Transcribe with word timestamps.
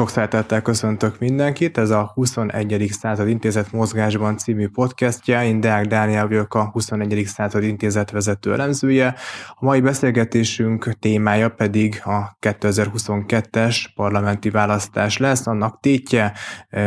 Sok 0.00 0.10
szeretettel 0.10 0.62
köszöntök 0.62 1.18
mindenkit, 1.18 1.78
ez 1.78 1.90
a 1.90 2.10
21. 2.14 2.88
század 2.90 3.28
intézet 3.28 3.72
mozgásban 3.72 4.36
című 4.36 4.68
podcastja, 4.68 5.44
én 5.44 5.60
Deák 5.60 5.86
Dániel 5.86 6.28
vagyok 6.28 6.54
a 6.54 6.64
21. 6.64 7.24
század 7.26 7.62
intézet 7.62 8.10
vezető 8.10 8.52
elemzője. 8.52 9.14
A 9.54 9.64
mai 9.64 9.80
beszélgetésünk 9.80 10.98
témája 10.98 11.48
pedig 11.48 12.02
a 12.04 12.36
2022-es 12.40 13.84
parlamenti 13.94 14.50
választás 14.50 15.16
lesz, 15.16 15.46
annak 15.46 15.80
tétje 15.80 16.32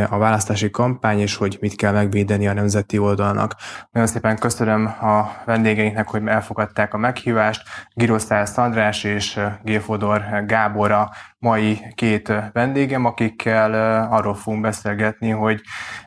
a 0.08 0.18
választási 0.18 0.70
kampány, 0.70 1.18
és 1.18 1.36
hogy 1.36 1.58
mit 1.60 1.74
kell 1.74 1.92
megvédeni 1.92 2.48
a 2.48 2.52
nemzeti 2.52 2.98
oldalnak. 2.98 3.54
Nagyon 3.90 4.08
szépen 4.08 4.38
köszönöm 4.38 4.86
a 4.86 5.42
vendégeinknek, 5.44 6.08
hogy 6.08 6.22
elfogadták 6.26 6.94
a 6.94 6.98
meghívást. 6.98 7.62
Girosztál 7.92 8.46
Szandrás 8.46 9.04
és 9.04 9.40
Géfodor 9.62 10.44
Gábor 10.46 10.90
a 10.90 11.10
mai 11.44 11.92
két 11.94 12.32
vendégem, 12.52 13.04
akikkel 13.04 13.74
arról 14.10 14.34
fogunk 14.34 14.62
beszélgetni, 14.62 15.30
hogy 15.30 15.60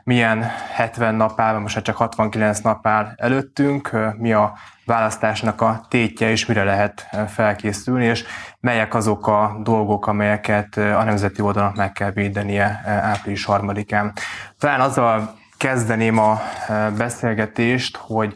milyen 0.04 0.42
70 0.74 1.14
nap 1.14 1.40
áll, 1.40 1.58
most 1.58 1.82
csak 1.82 1.96
69 1.96 2.58
nap 2.58 2.86
áll 2.86 3.12
előttünk, 3.16 3.90
mi 4.16 4.32
a 4.32 4.52
választásnak 4.84 5.60
a 5.60 5.86
tétje, 5.88 6.30
és 6.30 6.46
mire 6.46 6.64
lehet 6.64 7.08
felkészülni, 7.28 8.04
és 8.04 8.24
melyek 8.60 8.94
azok 8.94 9.26
a 9.26 9.58
dolgok, 9.62 10.06
amelyeket 10.06 10.76
a 10.76 11.02
nemzeti 11.04 11.40
oldalnak 11.40 11.76
meg 11.76 11.92
kell 11.92 12.10
védenie 12.10 12.82
április 12.84 13.44
harmadikán. 13.44 14.12
Talán 14.58 14.80
azzal 14.80 15.34
kezdeném 15.56 16.18
a 16.18 16.40
beszélgetést, 16.96 17.96
hogy 17.96 18.34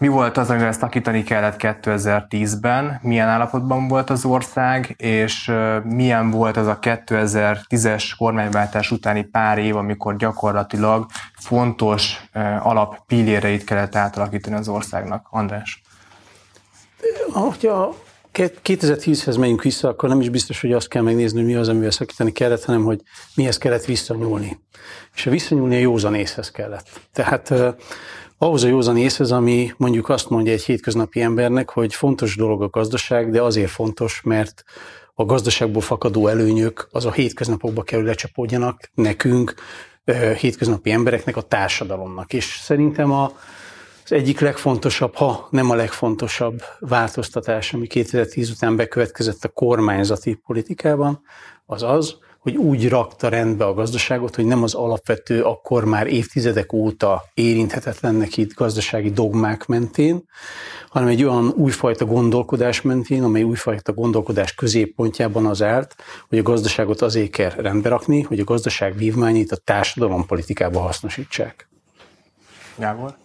mi 0.00 0.08
volt 0.08 0.36
az, 0.36 0.50
amivel 0.50 0.72
szakítani 0.72 1.22
kellett 1.22 1.56
2010-ben, 1.58 2.98
milyen 3.02 3.28
állapotban 3.28 3.88
volt 3.88 4.10
az 4.10 4.24
ország, 4.24 4.94
és 4.98 5.52
milyen 5.84 6.30
volt 6.30 6.56
az 6.56 6.66
a 6.66 6.78
2010-es 6.78 8.10
kormányváltás 8.18 8.90
utáni 8.90 9.22
pár 9.22 9.58
év, 9.58 9.76
amikor 9.76 10.16
gyakorlatilag 10.16 11.06
fontos 11.38 12.24
alap 12.62 13.06
pilléreit 13.06 13.64
kellett 13.64 13.94
átalakítani 13.94 14.56
az 14.56 14.68
országnak. 14.68 15.26
András? 15.30 15.82
Hogyha 17.32 17.94
2010-hez 18.34 19.38
megyünk 19.38 19.62
vissza, 19.62 19.88
akkor 19.88 20.08
nem 20.08 20.20
is 20.20 20.28
biztos, 20.28 20.60
hogy 20.60 20.72
azt 20.72 20.88
kell 20.88 21.02
megnézni, 21.02 21.38
hogy 21.38 21.48
mi 21.48 21.54
az, 21.54 21.68
amivel 21.68 21.90
szakítani 21.90 22.32
kellett, 22.32 22.64
hanem 22.64 22.84
hogy 22.84 23.00
mihez 23.34 23.58
kellett 23.58 23.84
visszanyúlni. 23.84 24.60
És 25.14 25.26
a 25.26 25.30
visszanyúlni 25.30 25.76
a 25.76 25.78
józan 25.78 26.14
észhez 26.14 26.50
kellett. 26.50 27.00
Tehát 27.12 27.54
ahhoz 28.42 28.64
a 28.64 28.68
józan 28.68 28.96
észhez, 28.96 29.30
ami 29.30 29.72
mondjuk 29.76 30.08
azt 30.08 30.30
mondja 30.30 30.52
egy 30.52 30.62
hétköznapi 30.62 31.20
embernek, 31.20 31.70
hogy 31.70 31.94
fontos 31.94 32.36
dolog 32.36 32.62
a 32.62 32.68
gazdaság, 32.68 33.30
de 33.30 33.42
azért 33.42 33.70
fontos, 33.70 34.20
mert 34.24 34.64
a 35.14 35.24
gazdaságból 35.24 35.82
fakadó 35.82 36.26
előnyök 36.26 36.88
az 36.90 37.04
a 37.04 37.12
hétköznapokba 37.12 37.82
kerül 37.82 38.04
lecsapódjanak 38.04 38.90
nekünk, 38.94 39.54
hétköznapi 40.38 40.90
embereknek, 40.90 41.36
a 41.36 41.40
társadalomnak. 41.40 42.32
És 42.32 42.58
szerintem 42.62 43.12
a, 43.12 43.24
az 44.04 44.12
egyik 44.12 44.40
legfontosabb, 44.40 45.14
ha 45.14 45.48
nem 45.50 45.70
a 45.70 45.74
legfontosabb 45.74 46.62
változtatás, 46.78 47.72
ami 47.72 47.86
2010 47.86 48.50
után 48.50 48.76
bekövetkezett 48.76 49.44
a 49.44 49.48
kormányzati 49.48 50.34
politikában, 50.34 51.20
az 51.66 51.82
az, 51.82 52.16
hogy 52.40 52.56
úgy 52.56 52.88
rakta 52.88 53.28
rendbe 53.28 53.64
a 53.64 53.74
gazdaságot, 53.74 54.34
hogy 54.34 54.44
nem 54.44 54.62
az 54.62 54.74
alapvető, 54.74 55.42
akkor 55.42 55.84
már 55.84 56.06
évtizedek 56.06 56.72
óta 56.72 57.22
érinthetetlennek 57.34 58.36
itt 58.36 58.54
gazdasági 58.54 59.10
dogmák 59.10 59.66
mentén, 59.66 60.24
hanem 60.88 61.08
egy 61.08 61.24
olyan 61.24 61.48
újfajta 61.48 62.04
gondolkodás 62.04 62.82
mentén, 62.82 63.22
amely 63.22 63.42
újfajta 63.42 63.92
gondolkodás 63.92 64.54
középpontjában 64.54 65.46
az 65.46 65.62
állt, 65.62 65.96
hogy 66.28 66.38
a 66.38 66.42
gazdaságot 66.42 67.02
azért 67.02 67.30
kell 67.30 67.50
rendbe 67.50 67.88
rakni, 67.88 68.20
hogy 68.20 68.40
a 68.40 68.44
gazdaság 68.44 68.96
vívmányait 68.96 69.52
a 69.52 69.56
társadalompolitikába 69.56 70.80
hasznosítsák. 70.80 71.68
Gábor? 72.76 73.16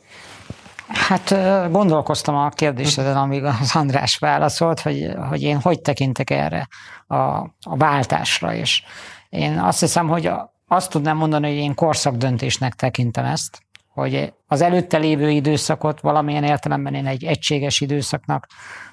Hát 0.88 1.36
gondolkoztam 1.72 2.36
a 2.36 2.50
kérdéseden, 2.50 3.18
amíg 3.18 3.44
az 3.44 3.76
András 3.76 4.18
válaszolt, 4.18 4.80
hogy, 4.80 5.12
hogy 5.30 5.42
én 5.42 5.62
hogy 5.62 5.82
tekintek 5.82 6.30
erre 6.30 6.68
a, 7.08 7.16
a 7.16 7.78
váltásra, 7.78 8.54
és 8.54 8.84
én 9.30 9.60
azt 9.60 9.80
hiszem, 9.80 10.08
hogy 10.08 10.32
azt 10.68 10.90
tudnám 10.90 11.18
mondani, 11.18 11.48
hogy 11.48 11.58
én 11.58 11.76
korszakdöntésnek 11.76 12.74
tekintem 12.74 13.26
ezt, 13.26 13.62
hogy 13.94 14.34
az 14.48 14.62
előtte 14.62 14.98
lévő 14.98 15.30
időszakot 15.30 16.02
valamilyen 16.02 16.44
értelemben 16.44 16.94
én 16.94 17.08
egy 17.08 17.24
egységes 17.24 17.82
időszaknak 17.82 18.48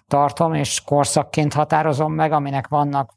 tartom, 0.09 0.55
és 0.55 0.83
korszakként 0.85 1.53
határozom 1.53 2.13
meg, 2.13 2.33
aminek 2.33 2.69
vannak 2.69 3.11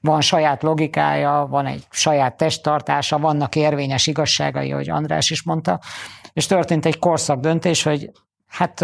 van 0.00 0.20
saját 0.20 0.62
logikája, 0.62 1.46
van 1.50 1.66
egy 1.66 1.84
saját 1.90 2.36
testtartása, 2.36 3.18
vannak 3.18 3.56
érvényes 3.56 4.06
igazságai, 4.06 4.72
ahogy 4.72 4.90
András 4.90 5.30
is 5.30 5.42
mondta, 5.42 5.80
és 6.32 6.46
történt 6.46 6.86
egy 6.86 6.98
korszak 6.98 7.40
döntés, 7.40 7.82
hogy 7.82 8.10
Hát, 8.52 8.80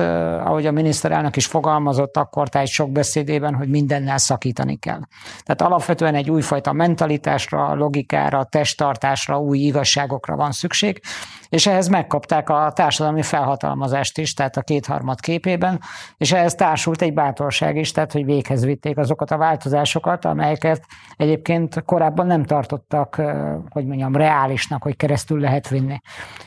ahogy 0.46 0.66
a 0.66 0.72
miniszterelnök 0.72 1.36
is 1.36 1.46
fogalmazott 1.46 2.16
akkor 2.16 2.48
egy 2.52 2.68
sok 2.68 2.90
beszédében, 2.90 3.54
hogy 3.54 3.68
mindennel 3.68 4.18
szakítani 4.18 4.76
kell. 4.76 5.00
Tehát 5.42 5.62
alapvetően 5.62 6.14
egy 6.14 6.30
újfajta 6.30 6.72
mentalitásra, 6.72 7.74
logikára, 7.74 8.44
testtartásra, 8.44 9.40
új 9.40 9.58
igazságokra 9.58 10.36
van 10.36 10.52
szükség, 10.52 11.00
és 11.48 11.66
ehhez 11.66 11.88
megkapták 11.88 12.50
a 12.50 12.72
társadalmi 12.74 13.22
felhatalmazást 13.22 14.18
is, 14.18 14.34
tehát 14.34 14.56
a 14.56 14.62
kétharmad 14.62 15.20
képében, 15.20 15.80
és 16.16 16.32
ehhez 16.32 16.54
társult 16.54 17.02
egy 17.02 17.14
bátorság 17.14 17.76
is, 17.76 17.92
tehát 17.92 18.12
hogy 18.12 18.24
véghez 18.24 18.64
vitték 18.64 18.98
azokat 18.98 19.30
a 19.30 19.36
változásokat, 19.36 20.24
amelyeket 20.24 20.86
egyébként 21.16 21.82
korábban 21.84 22.26
nem 22.26 22.44
tartottak, 22.44 23.22
hogy 23.68 23.86
mondjam, 23.86 24.16
reálisnak, 24.16 24.82
hogy 24.82 24.96
keresztül 24.96 25.40
lehet 25.40 25.68
vinni. 25.68 26.00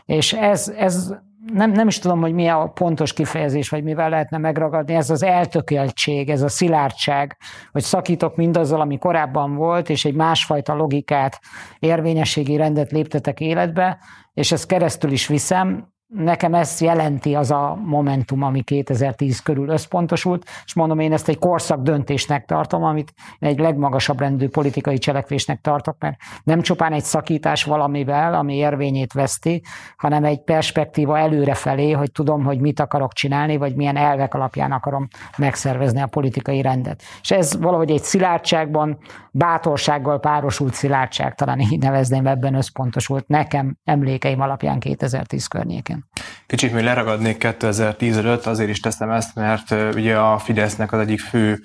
És 0.06 0.34
ez, 0.34 0.74
ez 0.78 1.14
nem, 1.54 1.72
nem 1.72 1.88
is 1.88 2.00
tudom, 2.00 2.22
hogy 2.22 2.34
mi 2.34 2.48
a 2.48 2.72
pontos 2.74 3.14
kifejezés, 3.14 3.70
vagy 3.70 3.84
mivel 3.84 4.10
lehetne 4.10 4.38
megragadni, 4.38 4.94
ez 4.94 5.10
az 5.10 5.24
eltökéltség, 5.24 6.30
ez 6.30 6.42
a 6.42 6.48
szilárdság, 6.48 7.38
hogy 7.72 7.82
szakítok 7.82 8.36
mindazzal, 8.36 8.82
ami 8.82 8.98
korábban 8.98 9.56
volt, 9.56 9.90
és 9.90 10.06
egy 10.06 10.16
másfajta 10.16 10.74
logikát, 10.74 11.40
érvényességi 11.80 12.56
rendet 12.56 12.92
léptetek 12.92 13.40
életbe, 13.40 13.98
és 14.34 14.52
ezt 14.52 14.68
keresztül 14.68 15.12
is 15.12 15.28
viszem, 15.28 15.94
nekem 16.16 16.54
ez 16.54 16.82
jelenti 16.82 17.36
az 17.36 17.52
a 17.52 17.80
momentum, 17.86 18.42
ami 18.44 18.62
2010 18.62 19.40
körül 19.40 19.70
összpontosult, 19.70 20.46
és 20.66 20.74
mondom, 20.74 21.00
én 21.00 21.14
ezt 21.14 21.28
egy 21.28 21.40
korszak 21.40 21.82
döntésnek 21.82 22.46
tartom, 22.46 22.84
amit 22.84 23.14
egy 23.40 23.60
legmagasabb 23.60 24.20
rendű 24.20 24.48
politikai 24.48 24.98
cselekvésnek 24.98 25.62
tartok, 25.62 25.96
mert 26.00 26.18
nem 26.44 26.62
csupán 26.62 26.94
egy 26.94 27.04
szakítás 27.04 27.64
valamivel, 27.64 28.34
ami 28.34 28.56
érvényét 28.56 29.14
veszti, 29.14 29.64
hanem 29.98 30.24
egy 30.24 30.44
perspektíva 30.44 31.18
előrefelé, 31.18 31.92
hogy 31.92 32.12
tudom, 32.12 32.44
hogy 32.44 32.60
mit 32.60 32.80
akarok 32.80 33.14
csinálni, 33.14 33.58
vagy 33.58 33.76
milyen 33.76 33.98
elvek 33.98 34.34
alapján 34.34 34.72
akarom 34.72 35.08
megszervezni 35.38 36.02
a 36.02 36.08
politikai 36.08 36.62
rendet. 36.62 37.02
És 37.22 37.32
ez 37.32 37.58
valahogy 37.60 37.92
egy 37.92 38.04
szilárdságban, 38.04 38.98
bátorsággal 39.32 40.20
párosult 40.20 40.74
szilárdság, 40.74 41.36
talán 41.36 41.60
így 41.60 41.80
nevezném, 41.80 42.28
ebben 42.28 42.54
összpontosult 42.54 43.28
nekem 43.28 43.78
emlékeim 43.84 44.42
alapján 44.42 44.80
2010 44.80 45.48
környéken. 45.48 46.01
Kicsit 46.48 46.74
még 46.74 46.84
leragadnék 46.84 47.38
2010 47.38 48.18
előtt, 48.18 48.46
azért 48.46 48.70
is 48.70 48.80
teszem 48.80 49.12
ezt, 49.12 49.36
mert 49.36 49.72
ugye 49.96 50.18
a 50.18 50.38
Fidesznek 50.38 50.92
az 50.92 51.00
egyik 51.00 51.20
fő 51.20 51.62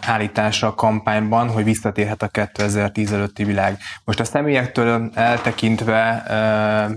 állítása 0.00 0.66
a 0.66 0.74
kampányban, 0.74 1.48
hogy 1.48 1.64
visszatérhet 1.64 2.22
a 2.22 2.28
2010 2.28 3.12
előtti 3.12 3.44
világ. 3.44 3.78
Most 4.04 4.20
a 4.20 4.24
személyektől 4.24 5.10
eltekintve 5.14 6.22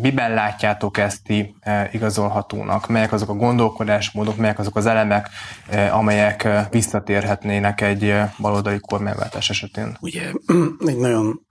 miben 0.01 0.33
látjátok 0.33 0.97
ezt 0.97 1.23
ti 1.23 1.55
igazolhatónak? 1.91 2.87
Melyek 2.87 3.11
azok 3.11 3.29
a 3.29 3.33
gondolkodásmódok, 3.33 4.37
melyek 4.37 4.59
azok 4.59 4.75
az 4.75 4.85
elemek, 4.85 5.29
amelyek 5.91 6.47
visszatérhetnének 6.69 7.81
egy 7.81 8.15
baloldali 8.39 8.79
kormányváltás 8.79 9.49
esetén? 9.49 9.97
Ugye 9.99 10.21
egy 10.87 10.97
nagyon 10.97 11.41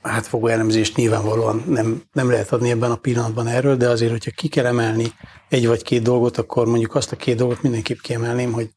átfogó 0.00 0.46
elemzést 0.46 0.96
nyilvánvalóan 0.96 1.62
nem, 1.66 2.02
nem 2.12 2.30
lehet 2.30 2.52
adni 2.52 2.70
ebben 2.70 2.90
a 2.90 2.96
pillanatban 2.96 3.46
erről, 3.46 3.76
de 3.76 3.88
azért, 3.88 4.10
hogyha 4.10 4.30
ki 4.30 4.48
kell 4.48 4.66
emelni 4.66 5.12
egy 5.48 5.66
vagy 5.66 5.82
két 5.82 6.02
dolgot, 6.02 6.38
akkor 6.38 6.66
mondjuk 6.66 6.94
azt 6.94 7.12
a 7.12 7.16
két 7.16 7.36
dolgot 7.36 7.62
mindenképp 7.62 7.98
kiemelném, 7.98 8.52
hogy 8.52 8.70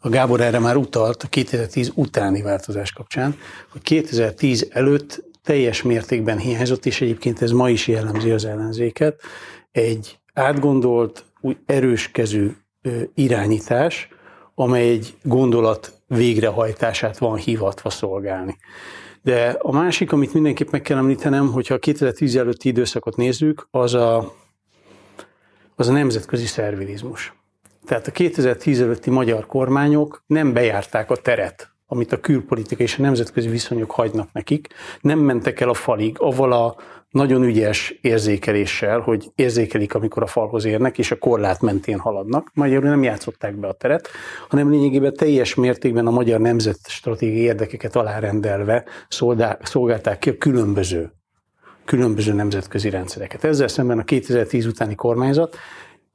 a 0.00 0.08
Gábor 0.08 0.40
erre 0.40 0.58
már 0.58 0.76
utalt 0.76 1.22
a 1.22 1.28
2010 1.28 1.92
utáni 1.94 2.42
változás 2.42 2.92
kapcsán, 2.92 3.36
hogy 3.72 3.82
2010 3.82 4.66
előtt 4.70 5.24
teljes 5.42 5.82
mértékben 5.82 6.38
hiányzott, 6.38 6.86
és 6.86 7.00
egyébként 7.00 7.42
ez 7.42 7.50
ma 7.50 7.70
is 7.70 7.88
jellemzi 7.88 8.30
az 8.30 8.44
ellenzéket, 8.44 9.20
egy 9.70 10.18
átgondolt, 10.34 11.24
új 11.40 11.56
erős 11.66 12.10
kezű 12.10 12.50
irányítás, 13.14 14.08
amely 14.54 14.88
egy 14.88 15.14
gondolat 15.22 16.02
végrehajtását 16.06 17.18
van 17.18 17.36
hivatva 17.36 17.90
szolgálni. 17.90 18.56
De 19.28 19.56
a 19.58 19.72
másik, 19.72 20.12
amit 20.12 20.32
mindenképp 20.32 20.70
meg 20.70 20.82
kell 20.82 20.96
említenem, 20.96 21.52
hogyha 21.52 21.74
a 21.74 21.78
2010 21.78 22.36
előtti 22.36 22.68
időszakot 22.68 23.16
nézzük, 23.16 23.68
az 23.70 23.94
a, 23.94 24.34
az 25.76 25.88
a 25.88 25.92
nemzetközi 25.92 26.46
szervilizmus. 26.46 27.32
Tehát 27.86 28.06
a 28.06 28.10
2010 28.10 28.80
előtti 28.80 29.10
magyar 29.10 29.46
kormányok 29.46 30.22
nem 30.26 30.52
bejárták 30.52 31.10
a 31.10 31.16
teret 31.16 31.72
amit 31.90 32.12
a 32.12 32.20
külpolitika 32.20 32.82
és 32.82 32.98
a 32.98 33.02
nemzetközi 33.02 33.48
viszonyok 33.48 33.90
hagynak 33.90 34.32
nekik. 34.32 34.68
Nem 35.00 35.18
mentek 35.18 35.60
el 35.60 35.68
a 35.68 35.74
falig, 35.74 36.16
avval 36.18 36.52
a 36.52 36.76
nagyon 37.10 37.42
ügyes 37.42 37.98
érzékeléssel, 38.00 39.00
hogy 39.00 39.30
érzékelik, 39.34 39.94
amikor 39.94 40.22
a 40.22 40.26
falhoz 40.26 40.64
érnek, 40.64 40.98
és 40.98 41.10
a 41.10 41.18
korlát 41.18 41.60
mentén 41.60 41.98
haladnak. 41.98 42.50
Magyarul 42.54 42.88
nem 42.88 43.02
játszották 43.02 43.56
be 43.56 43.66
a 43.66 43.72
teret, 43.72 44.08
hanem 44.48 44.70
lényegében 44.70 45.14
teljes 45.14 45.54
mértékben 45.54 46.06
a 46.06 46.10
magyar 46.10 46.40
nemzet 46.40 46.78
stratégiai 46.88 47.42
érdekeket 47.42 47.96
alárendelve 47.96 48.84
szolgálták 49.62 50.18
ki 50.18 50.28
a 50.28 50.38
különböző 50.38 51.12
különböző 51.84 52.32
nemzetközi 52.32 52.90
rendszereket. 52.90 53.44
Ezzel 53.44 53.68
szemben 53.68 53.98
a 53.98 54.04
2010 54.04 54.66
utáni 54.66 54.94
kormányzat 54.94 55.56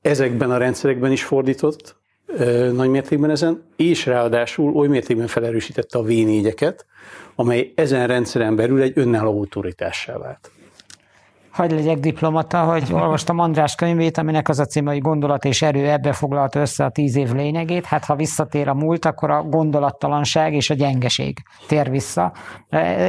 ezekben 0.01 0.51
a 0.51 0.57
rendszerekben 0.57 1.11
is 1.11 1.23
fordított 1.23 1.95
nagy 2.73 2.89
mértékben 2.89 3.29
ezen, 3.29 3.63
és 3.75 4.05
ráadásul 4.05 4.73
oly 4.73 4.87
mértékben 4.87 5.27
felerősítette 5.27 5.97
a 5.97 6.03
V4-eket, 6.03 6.79
amely 7.35 7.71
ezen 7.75 8.07
rendszeren 8.07 8.55
belül 8.55 8.81
egy 8.81 8.91
önálló 8.95 9.37
autoritássá 9.37 10.17
vált. 10.17 10.51
Hagy 11.53 11.71
legyek 11.71 11.99
diplomata, 11.99 12.63
hogy 12.63 12.93
olvastam 13.01 13.39
András 13.39 13.75
könyvét, 13.75 14.17
aminek 14.17 14.49
az 14.49 14.59
a 14.59 14.65
címe, 14.65 14.91
hogy 14.91 15.01
gondolat 15.01 15.45
és 15.45 15.61
erő 15.61 15.89
ebbe 15.89 16.13
foglalta 16.13 16.59
össze 16.59 16.85
a 16.85 16.89
tíz 16.89 17.15
év 17.15 17.31
lényegét. 17.31 17.85
Hát 17.85 18.05
ha 18.05 18.15
visszatér 18.15 18.67
a 18.67 18.73
múlt, 18.73 19.05
akkor 19.05 19.31
a 19.31 19.43
gondolattalanság 19.43 20.53
és 20.53 20.69
a 20.69 20.73
gyengeség 20.73 21.37
tér 21.67 21.89
vissza. 21.89 22.33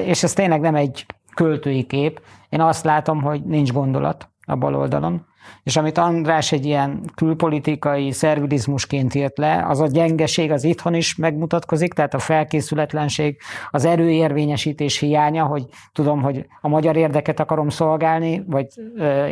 És 0.05 0.23
ez 0.23 0.33
tényleg 0.33 0.61
nem 0.61 0.75
egy 0.75 1.07
költői 1.35 1.83
kép. 1.83 2.21
Én 2.49 2.61
azt 2.61 2.85
látom, 2.85 3.23
hogy 3.23 3.45
nincs 3.45 3.73
gondolat 3.73 4.29
a 4.47 4.57
bal 4.57 4.75
oldalon. 4.75 5.27
És 5.63 5.77
amit 5.77 5.99
András 5.99 6.53
egy 6.53 6.67
ilyen 6.67 7.01
külpolitikai 7.15 8.11
szervilizmusként 8.11 9.15
írt 9.15 9.39
le, 9.39 9.65
az 9.69 9.81
a 9.81 9.87
gyengeség 9.87 10.51
az 10.51 10.65
itthon 10.65 10.95
is 10.95 11.17
megmutatkozik, 11.17 11.93
tehát 11.93 12.15
a 12.15 12.19
felkészületlenség, 12.19 13.41
az 13.71 13.85
erőérvényesítés 13.85 14.99
hiánya, 14.99 15.45
hogy 15.45 15.65
tudom, 15.93 16.23
hogy 16.23 16.47
a 16.61 16.69
magyar 16.69 16.97
érdeket 16.97 17.41
akarom 17.41 17.69
szolgálni, 17.69 18.45
vagy, 18.47 18.67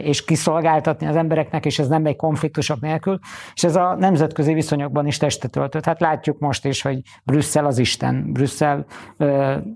és 0.03 0.25
kiszolgáltatni 0.25 1.07
az 1.07 1.17
embereknek, 1.17 1.65
és 1.65 1.79
ez 1.79 1.89
nem 1.89 2.07
egy 2.07 2.17
konfliktusok 2.17 2.81
nélkül, 2.81 3.19
és 3.55 3.65
ez 3.65 3.77
a 3.77 3.97
nemzetközi 3.99 4.55
viszonyokban 4.55 5.07
is 5.07 5.17
testet 5.17 5.57
öltött. 5.57 5.85
Hát 5.85 6.01
látjuk 6.01 6.39
most 6.39 6.65
is, 6.65 6.83
hogy 6.83 7.01
Brüsszel 7.25 7.67
az 7.67 7.79
Isten, 7.79 8.33
Brüsszel 8.33 8.87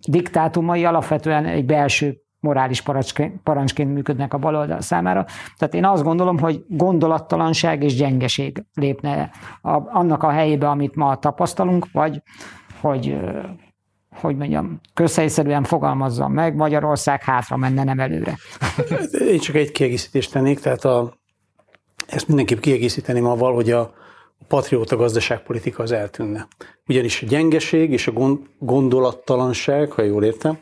diktátumai 0.09 0.85
alapvetően 0.85 1.45
egy 1.45 1.65
belső 1.65 2.21
morális 2.41 2.83
parancsként 3.43 3.93
működnek 3.93 4.35
a 4.35 4.39
baloldal 4.39 4.81
számára. 4.81 5.25
Tehát 5.59 5.75
én 5.75 5.85
azt 5.85 6.03
gondolom, 6.03 6.39
hogy 6.39 6.65
gondolattalanság 6.69 7.83
és 7.83 7.95
gyengeség 7.95 8.65
lépne 8.75 9.31
a, 9.63 9.97
annak 9.99 10.23
a 10.23 10.31
helyébe, 10.31 10.69
amit 10.69 10.95
ma 10.95 11.17
tapasztalunk, 11.17 11.87
vagy 11.93 12.23
hogy 12.81 13.17
hogy 14.21 14.37
mondjam, 14.37 14.81
közhelyszerűen 14.95 15.65
fogalmazzam 15.65 16.33
meg, 16.33 16.55
Magyarország 16.55 17.23
hátra 17.23 17.57
menne, 17.57 17.85
nem 17.85 18.01
előre. 18.01 18.37
Én 19.33 19.39
csak 19.39 19.55
egy 19.55 19.73
kiegészítést 19.73 20.33
tennék, 20.33 20.61
tehát 20.61 20.85
a, 20.85 21.17
ezt 22.07 22.29
mindenképp 22.29 22.59
kiegészíteném 22.59 23.25
avval, 23.25 23.55
hogy 23.55 23.71
a, 23.71 23.81
a 24.39 24.45
patrióta 24.49 24.97
gazdaságpolitika 24.97 25.83
az 25.83 25.93
eltűnne. 25.93 26.47
Ugyanis 26.89 27.23
a 27.23 27.27
gyengeség 27.27 27.91
és 27.91 28.07
a 28.07 28.39
gondolattalanság, 28.59 29.91
ha 29.91 30.03
jól 30.03 30.25
értem, 30.25 30.59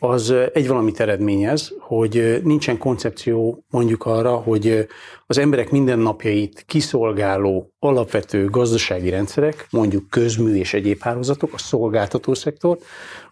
az 0.00 0.34
egy 0.52 0.68
valamit 0.68 1.00
eredményez, 1.00 1.74
hogy 1.78 2.40
nincsen 2.44 2.78
koncepció 2.78 3.64
mondjuk 3.70 4.04
arra, 4.04 4.34
hogy 4.36 4.86
az 5.26 5.38
emberek 5.38 5.70
mindennapjait 5.70 6.64
kiszolgáló 6.66 7.72
alapvető 7.78 8.44
gazdasági 8.44 9.10
rendszerek, 9.10 9.66
mondjuk 9.70 10.08
közmű 10.08 10.54
és 10.54 10.74
egyéb 10.74 11.00
hálózatok, 11.00 11.52
a 11.52 11.58
szolgáltató 11.58 12.34
szektor, 12.34 12.78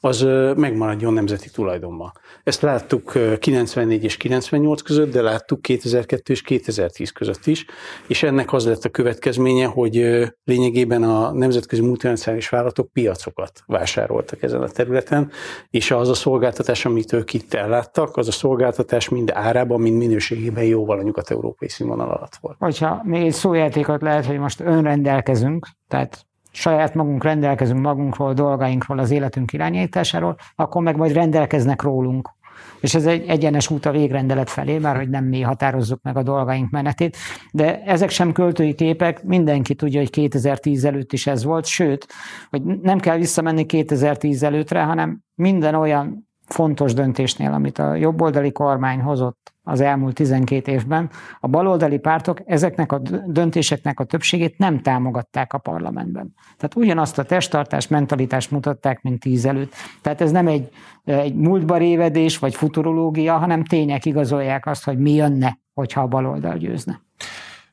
az 0.00 0.20
megmaradjon 0.56 1.12
nemzeti 1.12 1.50
tulajdonban. 1.50 2.12
Ezt 2.44 2.62
láttuk 2.62 3.12
94 3.38 4.04
és 4.04 4.16
98 4.16 4.82
között, 4.82 5.12
de 5.12 5.22
láttuk 5.22 5.62
2002 5.62 6.28
és 6.30 6.42
2010 6.42 7.10
között 7.10 7.46
is, 7.46 7.64
és 8.06 8.22
ennek 8.22 8.52
az 8.52 8.66
lett 8.66 8.84
a 8.84 8.88
következménye, 8.88 9.66
hogy 9.66 10.24
lényegében 10.44 11.02
a 11.02 11.32
nemzetközi 11.32 11.82
multinacionális 11.82 12.35
vállalatok 12.48 12.92
piacokat 12.92 13.62
vásároltak 13.66 14.42
ezen 14.42 14.62
a 14.62 14.68
területen, 14.68 15.30
és 15.70 15.90
az 15.90 16.08
a 16.08 16.14
szolgáltatás, 16.14 16.84
amit 16.84 17.12
ők 17.12 17.32
itt 17.32 17.54
elláttak, 17.54 18.16
az 18.16 18.28
a 18.28 18.32
szolgáltatás 18.32 19.08
mind 19.08 19.30
árában, 19.34 19.80
mind 19.80 19.96
minőségében 19.96 20.64
jóval 20.64 20.98
a 20.98 21.02
nyugat-európai 21.02 21.68
színvonal 21.68 22.08
alatt 22.08 22.36
volt. 22.40 22.56
Hogyha 22.58 23.00
még 23.04 23.22
egy 23.22 23.32
szójátékot 23.32 24.02
lehet, 24.02 24.26
hogy 24.26 24.38
most 24.38 24.60
önrendelkezünk, 24.60 25.66
tehát 25.88 26.26
saját 26.56 26.94
magunk 26.94 27.24
rendelkezünk 27.24 27.80
magunkról, 27.80 28.32
dolgainkról, 28.32 28.98
az 28.98 29.10
életünk 29.10 29.52
irányításáról, 29.52 30.36
akkor 30.56 30.82
meg 30.82 30.96
majd 30.96 31.12
rendelkeznek 31.12 31.82
rólunk. 31.82 32.30
És 32.80 32.94
ez 32.94 33.06
egy 33.06 33.28
egyenes 33.28 33.70
út 33.70 33.86
a 33.86 33.90
végrendelet 33.90 34.50
felé, 34.50 34.78
már 34.78 34.96
hogy 34.96 35.08
nem 35.08 35.24
mi 35.24 35.40
határozzuk 35.40 36.02
meg 36.02 36.16
a 36.16 36.22
dolgaink 36.22 36.70
menetét, 36.70 37.16
de 37.52 37.82
ezek 37.82 38.10
sem 38.10 38.32
költői 38.32 38.74
képek, 38.74 39.24
mindenki 39.24 39.74
tudja, 39.74 40.00
hogy 40.00 40.10
2010 40.10 40.84
előtt 40.84 41.12
is 41.12 41.26
ez 41.26 41.44
volt, 41.44 41.66
sőt, 41.66 42.06
hogy 42.50 42.62
nem 42.62 42.98
kell 42.98 43.16
visszamenni 43.16 43.66
2010 43.66 44.42
előttre, 44.42 44.82
hanem 44.82 45.20
minden 45.34 45.74
olyan 45.74 46.28
fontos 46.46 46.94
döntésnél, 46.94 47.52
amit 47.52 47.78
a 47.78 47.94
jobboldali 47.94 48.52
kormány 48.52 49.00
hozott 49.00 49.54
az 49.68 49.80
elmúlt 49.80 50.14
12 50.14 50.72
évben, 50.72 51.10
a 51.40 51.48
baloldali 51.48 51.98
pártok 51.98 52.40
ezeknek 52.44 52.92
a 52.92 52.98
döntéseknek 53.26 54.00
a 54.00 54.04
többségét 54.04 54.58
nem 54.58 54.82
támogatták 54.82 55.52
a 55.52 55.58
parlamentben. 55.58 56.34
Tehát 56.56 56.76
ugyanazt 56.76 57.18
a 57.18 57.22
testtartás, 57.22 57.88
mentalitást 57.88 58.50
mutatták, 58.50 59.02
mint 59.02 59.20
tíz 59.20 59.46
előtt. 59.46 59.72
Tehát 60.02 60.20
ez 60.20 60.30
nem 60.30 60.46
egy, 60.46 60.68
egy 61.04 61.34
múltba 61.34 61.76
révedés 61.76 62.38
vagy 62.38 62.54
futurológia, 62.54 63.36
hanem 63.36 63.64
tények 63.64 64.04
igazolják 64.04 64.66
azt, 64.66 64.84
hogy 64.84 64.98
mi 64.98 65.12
jönne, 65.12 65.58
hogyha 65.74 66.00
a 66.00 66.06
baloldal 66.06 66.56
győzne. 66.56 67.05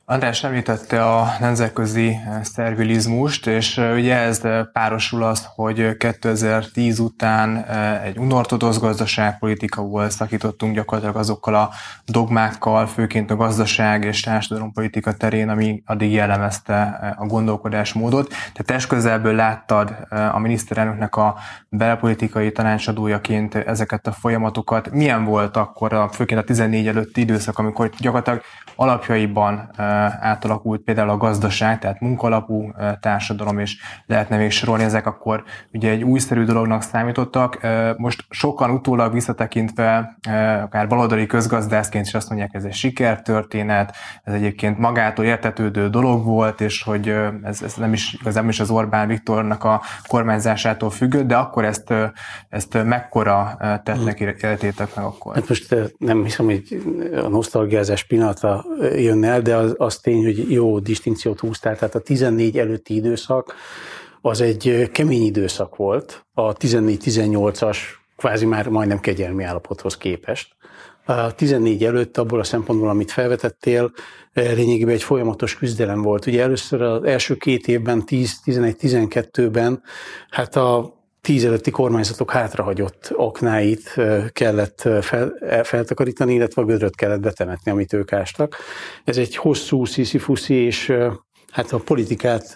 András 0.05 0.43
említette 0.43 1.05
a 1.05 1.33
nemzetközi 1.39 2.07
eh, 2.07 2.43
szervilizmust, 2.43 3.47
és 3.47 3.77
eh, 3.77 3.93
ugye 3.93 4.15
ez 4.15 4.45
eh, 4.45 4.63
párosul 4.73 5.23
az, 5.23 5.47
hogy 5.55 5.97
2010 5.97 6.99
után 6.99 7.65
egy 8.03 8.17
unortodox 8.17 8.79
gazdaságpolitika 8.79 9.81
volt, 9.81 10.11
szakítottunk 10.11 10.75
gyakorlatilag 10.75 11.15
azokkal 11.15 11.55
a 11.55 11.69
dogmákkal, 12.05 12.87
főként 12.87 13.31
a 13.31 13.35
gazdaság 13.35 14.03
és 14.03 14.21
társadalompolitika 14.21 15.13
terén, 15.13 15.49
ami 15.49 15.83
addig 15.85 16.11
jellemezte 16.11 16.81
a 17.17 17.25
gondolkodásmódot. 17.25 18.33
Te 18.53 18.63
test 18.63 18.87
közelből 18.87 19.35
láttad 19.35 19.95
a 20.09 20.39
miniszterelnöknek 20.39 21.15
a 21.15 21.35
belpolitikai 21.69 22.51
tanácsadójaként 22.51 23.55
ezeket 23.55 24.07
a 24.07 24.11
folyamatokat. 24.11 24.91
Milyen 24.91 25.25
volt 25.25 25.57
akkor, 25.57 25.93
a, 25.93 26.09
főként 26.09 26.39
a 26.39 26.43
14 26.43 26.87
előtti 26.87 27.21
időszak, 27.21 27.59
amikor 27.59 27.89
gyakorlatilag 27.97 28.41
alapjaiban 28.75 29.69
átalakult 30.19 30.81
például 30.81 31.09
a 31.09 31.17
gazdaság, 31.17 31.79
tehát 31.79 31.99
munkalapú 31.99 32.71
társadalom, 32.99 33.59
és 33.59 33.77
lehetne 34.05 34.37
még 34.37 34.51
sorolni 34.51 34.83
ezek, 34.83 35.05
akkor 35.05 35.43
ugye 35.73 35.89
egy 35.89 36.03
újszerű 36.03 36.43
dolognak 36.43 36.81
számítottak. 36.81 37.59
Most 37.97 38.25
sokan 38.29 38.69
utólag 38.69 39.13
visszatekintve, 39.13 40.17
akár 40.63 40.87
baloldali 40.87 41.25
közgazdászként 41.25 42.05
is 42.05 42.13
azt 42.13 42.29
mondják, 42.29 42.53
ez 42.53 42.63
egy 42.63 42.73
sikertörténet, 42.73 43.95
ez 44.23 44.33
egyébként 44.33 44.77
magától 44.77 45.25
értetődő 45.25 45.89
dolog 45.89 46.25
volt, 46.25 46.61
és 46.61 46.83
hogy 46.83 47.15
ez, 47.43 47.61
ez 47.61 47.73
nem 47.73 47.93
is 47.93 48.13
igazából 48.21 48.49
is 48.49 48.59
az 48.59 48.69
Orbán 48.69 49.07
Viktornak 49.07 49.63
a 49.63 49.81
kormányzásától 50.07 50.89
függő, 50.89 51.23
de 51.23 51.35
akkor 51.35 51.65
ezt, 51.65 51.93
ezt 52.49 52.83
mekkora 52.83 53.57
tettnek 53.83 54.19
értétek 54.19 54.95
meg 54.95 55.05
akkor? 55.05 55.35
Hát 55.35 55.47
most 55.47 55.75
nem 55.97 56.23
hiszem, 56.23 56.45
hogy 56.45 56.81
a 57.25 57.27
nosztalgiázás 57.27 58.03
pillanata 58.03 58.65
jönne 58.95 59.27
el, 59.27 59.41
de 59.41 59.55
az, 59.55 59.73
az 59.83 59.97
tény, 59.97 60.23
hogy 60.23 60.51
jó 60.51 60.79
distinkciót 60.79 61.39
húztál, 61.39 61.77
tehát 61.77 61.95
a 61.95 61.99
14 61.99 62.57
előtti 62.57 62.95
időszak 62.95 63.55
az 64.21 64.41
egy 64.41 64.89
kemény 64.91 65.23
időszak 65.23 65.75
volt, 65.75 66.25
a 66.33 66.53
14-18-as 66.53 67.77
kvázi 68.17 68.45
már 68.45 68.67
majdnem 68.67 68.99
kegyelmi 68.99 69.43
állapothoz 69.43 69.97
képest. 69.97 70.55
A 71.05 71.35
14 71.35 71.83
előtt 71.83 72.17
abból 72.17 72.39
a 72.39 72.43
szempontból, 72.43 72.89
amit 72.89 73.11
felvetettél, 73.11 73.91
lényegében 74.33 74.93
egy 74.93 75.03
folyamatos 75.03 75.55
küzdelem 75.55 76.01
volt. 76.01 76.25
Ugye 76.25 76.41
először 76.41 76.81
az 76.81 77.03
első 77.03 77.35
két 77.35 77.67
évben, 77.67 78.03
10-11-12-ben, 78.05 79.83
hát 80.29 80.55
a 80.55 81.01
tíz 81.23 81.45
előtti 81.45 81.71
kormányzatok 81.71 82.31
hátrahagyott 82.31 83.11
aknáit 83.15 83.95
kellett 84.31 84.81
fel, 85.01 85.33
feltakarítani, 85.63 86.33
illetve 86.33 86.61
a 86.61 86.65
gödröt 86.65 86.95
kellett 86.95 87.19
betemetni, 87.19 87.71
amit 87.71 87.93
ők 87.93 88.13
ástak. 88.13 88.55
Ez 89.03 89.17
egy 89.17 89.35
hosszú 89.35 89.85
sziszifuszi, 89.85 90.53
és 90.53 90.93
hát 91.51 91.69
ha 91.69 91.75
a 91.75 91.83
politikát 91.83 92.55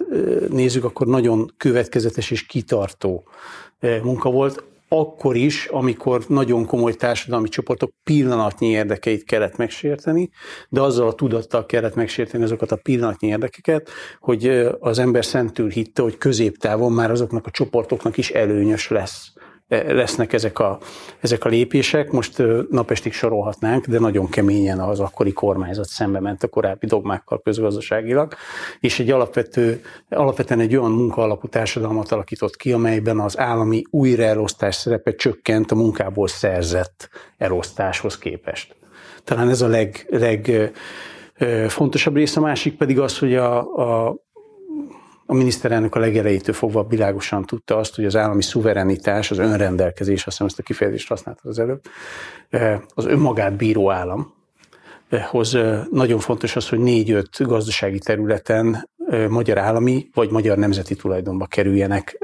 nézzük, 0.50 0.84
akkor 0.84 1.08
nagyon 1.08 1.54
következetes 1.58 2.32
és 2.32 2.46
kitartó 2.46 3.28
munka 4.02 4.30
volt. 4.30 4.64
Akkor 4.90 5.36
is, 5.36 5.66
amikor 5.66 6.24
nagyon 6.28 6.66
komoly 6.66 6.94
társadalmi 6.94 7.48
csoportok 7.48 7.92
pillanatnyi 8.04 8.68
érdekeit 8.68 9.24
kellett 9.24 9.58
megsérteni, 9.58 10.30
de 10.70 10.82
azzal 10.82 11.08
a 11.08 11.14
tudattal 11.14 11.66
kellett 11.66 11.96
megsérteni 11.96 12.44
azokat 12.44 12.72
a 12.72 12.76
pillanatnyi 12.76 13.28
érdekeket, 13.28 13.90
hogy 14.20 14.48
az 14.80 15.00
ember 15.00 15.26
szentül 15.26 15.70
hitte, 15.70 16.02
hogy 16.02 16.18
középtávon 16.18 16.92
már 16.92 17.12
azoknak 17.12 17.46
a 17.46 17.52
csoportoknak 17.52 18.18
is 18.18 18.30
előnyös 18.30 18.90
lesz 18.90 19.32
lesznek 19.68 20.34
ezek 20.34 20.60
a, 20.60 20.80
ezek 21.20 21.46
a 21.46 21.50
lépések. 21.50 22.12
Most 22.12 22.44
napestig 22.70 23.14
sorolhatnánk, 23.14 23.86
de 23.86 24.00
nagyon 24.00 24.30
keményen 24.30 24.80
az 24.80 25.00
akkori 25.00 25.34
kormányzat 25.34 25.88
szembe 25.88 26.20
ment 26.20 26.44
a 26.44 26.48
korábbi 26.48 26.86
dogmákkal 26.86 27.42
közgazdaságilag, 27.42 28.34
és 28.80 29.00
egy 29.00 29.12
alapvető, 29.12 29.82
alapvetően 30.10 30.60
egy 30.60 30.76
olyan 30.76 30.92
munkaalapú 30.92 31.48
társadalmat 31.48 32.12
alakított 32.12 32.56
ki, 32.56 32.72
amelyben 32.72 33.20
az 33.20 33.38
állami 33.38 33.84
újraelosztás 33.90 34.76
szerepe 34.76 35.16
csökkent 35.16 35.72
a 35.72 35.76
munkából 35.76 36.28
szerzett 36.28 37.10
elosztáshoz 37.38 38.18
képest. 38.18 38.76
Talán 39.24 39.50
ez 39.50 39.62
a 39.62 39.68
leg, 39.68 40.06
leg 40.10 40.72
fontosabb 41.68 42.16
rész, 42.16 42.36
a 42.36 42.42
másik 42.42 42.78
pedig 42.78 43.00
az, 43.00 43.20
hogy 43.20 43.36
a, 43.36 43.58
a 43.60 44.16
a 45.30 45.34
miniszterelnök 45.34 45.96
a 45.96 46.00
legelejétől 46.00 46.56
fogva 46.56 46.88
világosan 46.88 47.46
tudta 47.46 47.78
azt, 47.78 47.96
hogy 47.96 48.06
az 48.06 48.16
állami 48.16 48.42
szuverenitás, 48.42 49.32
az 49.32 49.38
önrendelkezés, 49.38 50.18
azt 50.18 50.26
hiszem 50.26 50.48
ezt 50.48 50.60
a 50.60 50.64
kifejezést 50.64 51.08
használta 51.08 51.50
az 51.50 51.60
előbb, 51.60 51.82
eh, 52.50 52.80
az 52.94 53.06
önmagát 53.06 53.56
bíró 53.56 53.92
állam, 53.92 54.34
hoz 55.30 55.56
eh, 55.56 55.84
nagyon 55.92 56.20
fontos 56.20 56.56
az, 56.56 56.70
hogy 56.70 56.80
négy-öt 56.80 57.38
gazdasági 57.40 58.00
területen 58.00 58.90
eh, 59.08 59.28
magyar 59.28 59.58
állami 59.58 60.10
vagy 60.14 60.32
magyar 60.32 60.58
nemzeti 60.58 60.96
tulajdonba 60.96 61.46
kerüljenek 61.46 62.18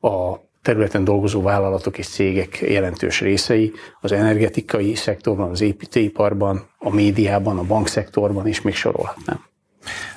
a 0.00 0.34
területen 0.62 1.04
dolgozó 1.04 1.42
vállalatok 1.42 1.98
és 1.98 2.08
cégek 2.08 2.60
jelentős 2.60 3.20
részei, 3.20 3.72
az 4.00 4.12
energetikai 4.12 4.94
szektorban, 4.94 5.50
az 5.50 5.60
építőiparban, 5.60 6.66
a 6.78 6.94
médiában, 6.94 7.58
a 7.58 7.62
bankszektorban, 7.62 8.46
és 8.46 8.62
még 8.62 8.74
sorolhatnám. 8.74 9.44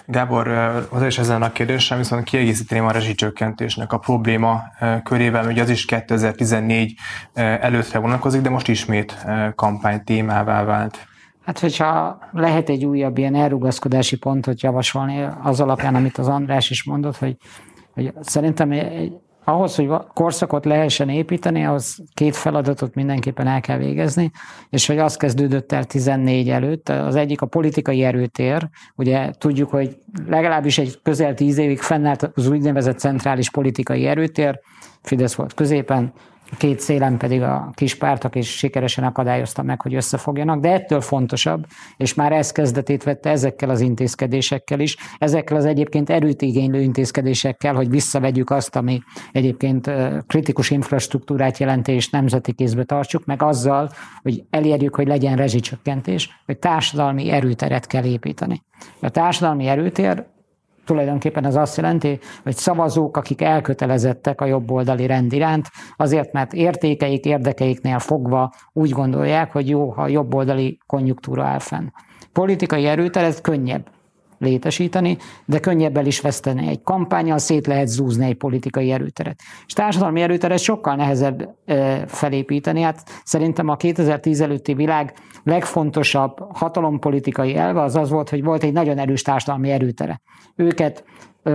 Gábor, 0.06 0.48
az 0.90 1.04
is 1.04 1.18
ezen 1.18 1.42
a 1.42 1.52
kérdésen 1.52 1.98
viszont 1.98 2.24
kiegészíteném 2.24 2.86
a 2.86 2.92
rezsicsökkentésnek 2.92 3.94
a 3.94 3.98
probléma 3.98 4.62
körével, 5.04 5.44
hogy 5.44 5.60
az 5.60 5.70
is 5.70 5.86
2014 5.86 6.94
előttre 7.34 8.00
vonatkozik, 8.00 8.42
de 8.42 8.50
most 8.50 8.68
ismét 8.68 9.26
kampány 9.56 10.04
témává 10.04 10.64
vált. 10.64 11.08
Hát, 11.46 11.60
hogyha 11.60 12.20
lehet 12.32 12.70
egy 12.70 12.86
újabb 12.86 13.18
ilyen 13.18 13.36
elrugaszkodási 13.36 14.18
pontot 14.18 14.62
javasolni 14.62 15.28
az 15.44 15.60
alapján, 15.60 15.96
amit 15.96 16.18
az 16.18 16.28
András 16.28 16.70
is 16.70 16.84
mondott, 16.84 17.18
hogy, 17.18 17.38
hogy 17.94 18.14
szerintem 18.22 18.72
ahhoz, 19.48 19.76
hogy 19.76 19.90
korszakot 20.14 20.66
lehessen 20.66 21.10
építeni, 21.10 21.66
ahhoz 21.66 21.98
két 22.14 22.36
feladatot 22.36 22.96
mindenképpen 22.96 23.48
el 23.48 23.62
kell 23.62 23.78
végezni, 23.78 24.32
és 24.70 24.88
hogy 24.88 24.98
az 24.98 25.18
kezdődött 25.18 25.72
el 25.72 25.84
14 25.84 26.50
előtt, 26.50 26.90
az 26.90 27.16
egyik 27.16 27.42
a 27.42 27.46
politikai 27.46 28.04
erőtér, 28.04 28.70
ugye 28.96 29.32
tudjuk, 29.38 29.70
hogy 29.70 29.98
legalábbis 30.28 30.78
egy 30.78 31.00
közel 31.04 31.34
tíz 31.34 31.58
évig 31.58 31.80
fennállt 31.80 32.32
az 32.36 32.48
úgynevezett 32.48 33.00
centrális 33.00 33.50
politikai 33.50 34.06
erőtér, 34.06 34.60
Fidesz 35.02 35.36
volt 35.36 35.54
középen, 35.54 36.14
két 36.58 36.80
szélen 36.80 37.18
pedig 37.18 37.42
a 37.42 37.72
kis 37.74 37.96
pártok 37.96 38.36
is 38.36 38.58
sikeresen 38.58 39.04
akadályozta 39.04 39.64
meg, 39.64 39.82
hogy 39.82 39.96
összefogjanak, 39.96 40.60
de 40.60 40.72
ettől 40.72 41.02
fontosabb, 41.02 41.66
és 41.98 42.14
már 42.14 42.32
ez 42.32 42.52
kezdetét 42.52 43.04
vette 43.04 43.30
ezekkel 43.30 43.70
az 43.70 43.80
intézkedésekkel 43.80 44.80
is, 44.80 44.98
ezekkel 45.18 45.58
az 45.58 45.66
egyébként 45.66 46.10
erőt 46.10 46.42
igénylő 46.42 46.82
intézkedésekkel, 46.82 47.74
hogy 47.76 47.90
visszavegyük 47.90 48.50
azt, 48.50 48.76
ami 48.76 49.00
egyébként 49.32 49.92
kritikus 50.28 50.70
infrastruktúrát 50.70 51.58
jelenti, 51.58 51.92
és 51.92 52.10
nemzeti 52.10 52.54
kézbe 52.54 52.84
tartsuk, 52.84 53.26
meg 53.26 53.42
azzal, 53.42 53.90
hogy 54.22 54.44
elérjük, 54.50 54.96
hogy 54.96 55.08
legyen 55.08 55.36
rezsicsökkentés, 55.36 56.42
hogy 56.46 56.58
társadalmi 56.58 57.32
erőteret 57.32 57.88
kell 57.88 58.04
építeni. 58.04 58.64
A 59.00 59.10
társadalmi 59.10 59.68
erőtér 59.68 60.26
tulajdonképpen 60.88 61.46
az 61.46 61.56
azt 61.56 61.78
jelenti, 61.78 62.20
hogy 62.44 62.56
szavazók, 62.56 63.18
akik 63.18 63.42
elkötelezettek 63.42 64.42
a 64.42 64.46
jobboldali 64.46 65.06
rend 65.06 65.34
iránt, 65.34 65.70
azért, 65.98 66.32
mert 66.34 66.54
értékeik, 66.54 67.26
érdekeiknél 67.26 68.00
fogva 68.00 68.54
úgy 68.74 68.90
gondolják, 68.90 69.52
hogy 69.52 69.70
jó, 69.70 69.90
ha 69.90 70.08
jobboldali 70.08 70.78
konjunktúra 70.86 71.44
áll 71.44 71.60
fenn. 71.60 71.88
Politikai 72.34 72.86
erőtel 72.86 73.26
ez 73.26 73.42
könnyebb 73.42 73.90
létesíteni, 74.38 75.18
de 75.46 75.60
könnyebb 75.60 75.98
el 75.98 76.06
is 76.06 76.22
veszteni. 76.22 76.68
Egy 76.68 76.82
kampányal 76.84 77.38
szét 77.38 77.68
lehet 77.68 77.88
zúzni 77.88 78.26
egy 78.26 78.38
politikai 78.38 78.92
erőteret. 78.92 79.40
És 79.66 79.74
társadalmi 79.74 80.22
erőteret 80.22 80.60
sokkal 80.60 80.96
nehezebb 80.96 81.56
felépíteni. 82.08 82.82
Hát 82.82 83.22
szerintem 83.24 83.68
a 83.68 83.76
2010 83.76 84.42
előtti 84.42 84.74
világ 84.74 85.14
legfontosabb 85.44 86.56
hatalompolitikai 86.56 87.56
elve 87.56 87.82
az 87.82 87.96
az 87.96 88.10
volt, 88.10 88.30
hogy 88.30 88.44
volt 88.44 88.64
egy 88.64 88.74
nagyon 88.74 88.98
erős 88.98 89.22
társadalmi 89.22 89.72
erőtere. 89.72 90.22
Őket 90.56 91.04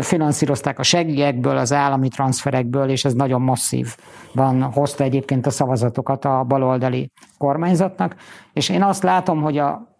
finanszírozták 0.01 0.79
a 0.79 0.83
segélyekből, 0.83 1.57
az 1.57 1.73
állami 1.73 2.09
transferekből, 2.09 2.89
és 2.89 3.05
ez 3.05 3.15
nagyon 3.15 3.41
masszív 3.41 3.97
van, 4.35 4.63
hozta 4.63 5.05
egyébként 5.05 5.47
a 5.47 5.51
szavazatokat 5.51 6.25
a 6.25 6.45
baloldali 6.49 7.11
kormányzatnak. 7.39 8.17
És 8.53 8.69
én 8.69 8.83
azt 8.83 9.03
látom, 9.03 9.43
hogy 9.43 9.59
a 9.59 9.92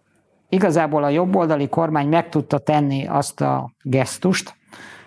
igazából 0.53 1.03
a 1.03 1.09
jobboldali 1.09 1.67
kormány 1.67 2.07
meg 2.07 2.29
tudta 2.29 2.57
tenni 2.57 3.07
azt 3.07 3.41
a 3.41 3.71
gesztust, 3.81 4.55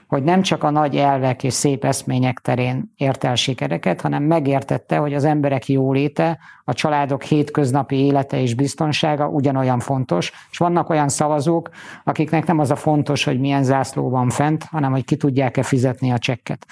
hogy 0.07 0.23
nem 0.23 0.43
csak 0.43 0.63
a 0.63 0.71
nagy 0.71 0.97
elvek 0.97 1.45
és 1.45 1.53
szép 1.53 1.85
eszmények 1.85 2.39
terén 2.39 2.93
ért 2.97 3.25
el 3.25 3.35
sikereket, 3.35 4.01
hanem 4.01 4.23
megértette, 4.23 4.97
hogy 4.97 5.15
az 5.15 5.25
emberek 5.25 5.69
jóléte, 5.69 6.39
a 6.69 6.73
családok 6.73 7.23
hétköznapi 7.23 7.97
élete 7.97 8.41
és 8.41 8.55
biztonsága 8.55 9.29
ugyanolyan 9.29 9.79
fontos, 9.79 10.33
és 10.51 10.59
vannak 10.59 10.91
olyan 10.91 11.09
szavazók, 11.09 11.69
akiknek 12.05 12.47
nem 12.47 12.59
az 12.59 12.71
a 12.71 12.77
fontos, 12.77 13.25
hogy 13.25 13.41
milyen 13.41 13.65
zászló 13.65 14.09
van 14.09 14.31
fent, 14.31 14.65
hanem 14.65 14.93
hogy 14.93 15.05
ki 15.05 15.17
tudják-e 15.17 15.63
fizetni 15.63 16.13
a 16.13 16.19
csekket. 16.19 16.67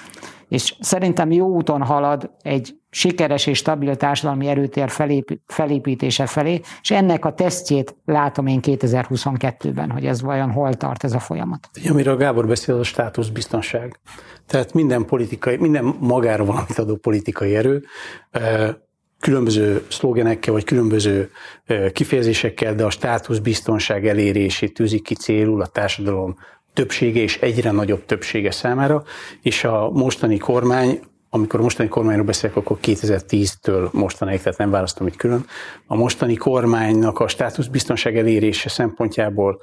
És 0.49 0.75
szerintem 0.81 1.33
jó 1.33 1.47
úton 1.47 1.83
halad 1.83 2.31
egy 2.43 2.79
sikeres 2.91 3.47
és 3.47 3.59
stabil 3.59 3.97
társadalmi 3.97 4.47
erőtér 4.47 4.91
felépítése 5.47 6.27
felé, 6.27 6.61
és 6.81 6.91
ennek 6.91 7.25
a 7.25 7.35
tesztjét 7.35 7.97
látom 8.05 8.47
én 8.47 8.61
2022-ben, 8.63 9.91
hogy 9.91 10.07
ez 10.07 10.23
vajon 10.23 10.51
hol 10.51 10.75
tart 10.75 11.05
ez 11.05 11.13
a 11.13 11.19
folyamat. 11.19 11.69
Amiről 11.91 12.17
Gábor 12.17 12.47
beszél, 12.47 12.75
az 12.75 12.81
a 12.81 12.85
státuszbiztonság. 12.85 14.01
Tehát 14.47 14.73
minden 14.73 15.05
politikai, 15.05 15.57
minden 15.57 15.95
magára 16.01 16.45
valamit 16.45 16.79
adó 16.79 16.97
politikai 16.97 17.57
erő 17.57 17.85
különböző 19.25 19.85
szlogenekkel, 19.88 20.52
vagy 20.52 20.64
különböző 20.64 21.31
kifejezésekkel, 21.93 22.75
de 22.75 22.85
a 22.85 22.90
státuszbiztonság 22.90 24.07
elérését 24.07 24.75
tűzik 24.75 25.02
ki 25.02 25.14
célul 25.14 25.61
a 25.61 25.66
társadalom 25.66 26.37
többsége 26.73 27.21
és 27.21 27.38
egyre 27.38 27.71
nagyobb 27.71 28.04
többsége 28.04 28.50
számára, 28.50 29.04
és 29.43 29.64
a 29.64 29.90
mostani 29.90 30.38
kormány 30.38 31.00
amikor 31.31 31.61
a 31.61 31.62
mostani 31.62 31.88
kormányról 31.88 32.25
beszélek, 32.25 32.57
akkor 32.57 32.78
2010-től 32.83 33.90
mostanáig, 33.90 34.43
tehát 34.43 34.59
nem 34.59 34.71
választom 34.71 35.07
itt 35.07 35.16
külön. 35.16 35.45
A 35.87 35.95
mostani 35.97 36.35
kormánynak 36.35 37.21
a 37.21 37.28
státuszbiztonság 37.28 38.19
elérése 38.19 38.69
szempontjából 38.69 39.61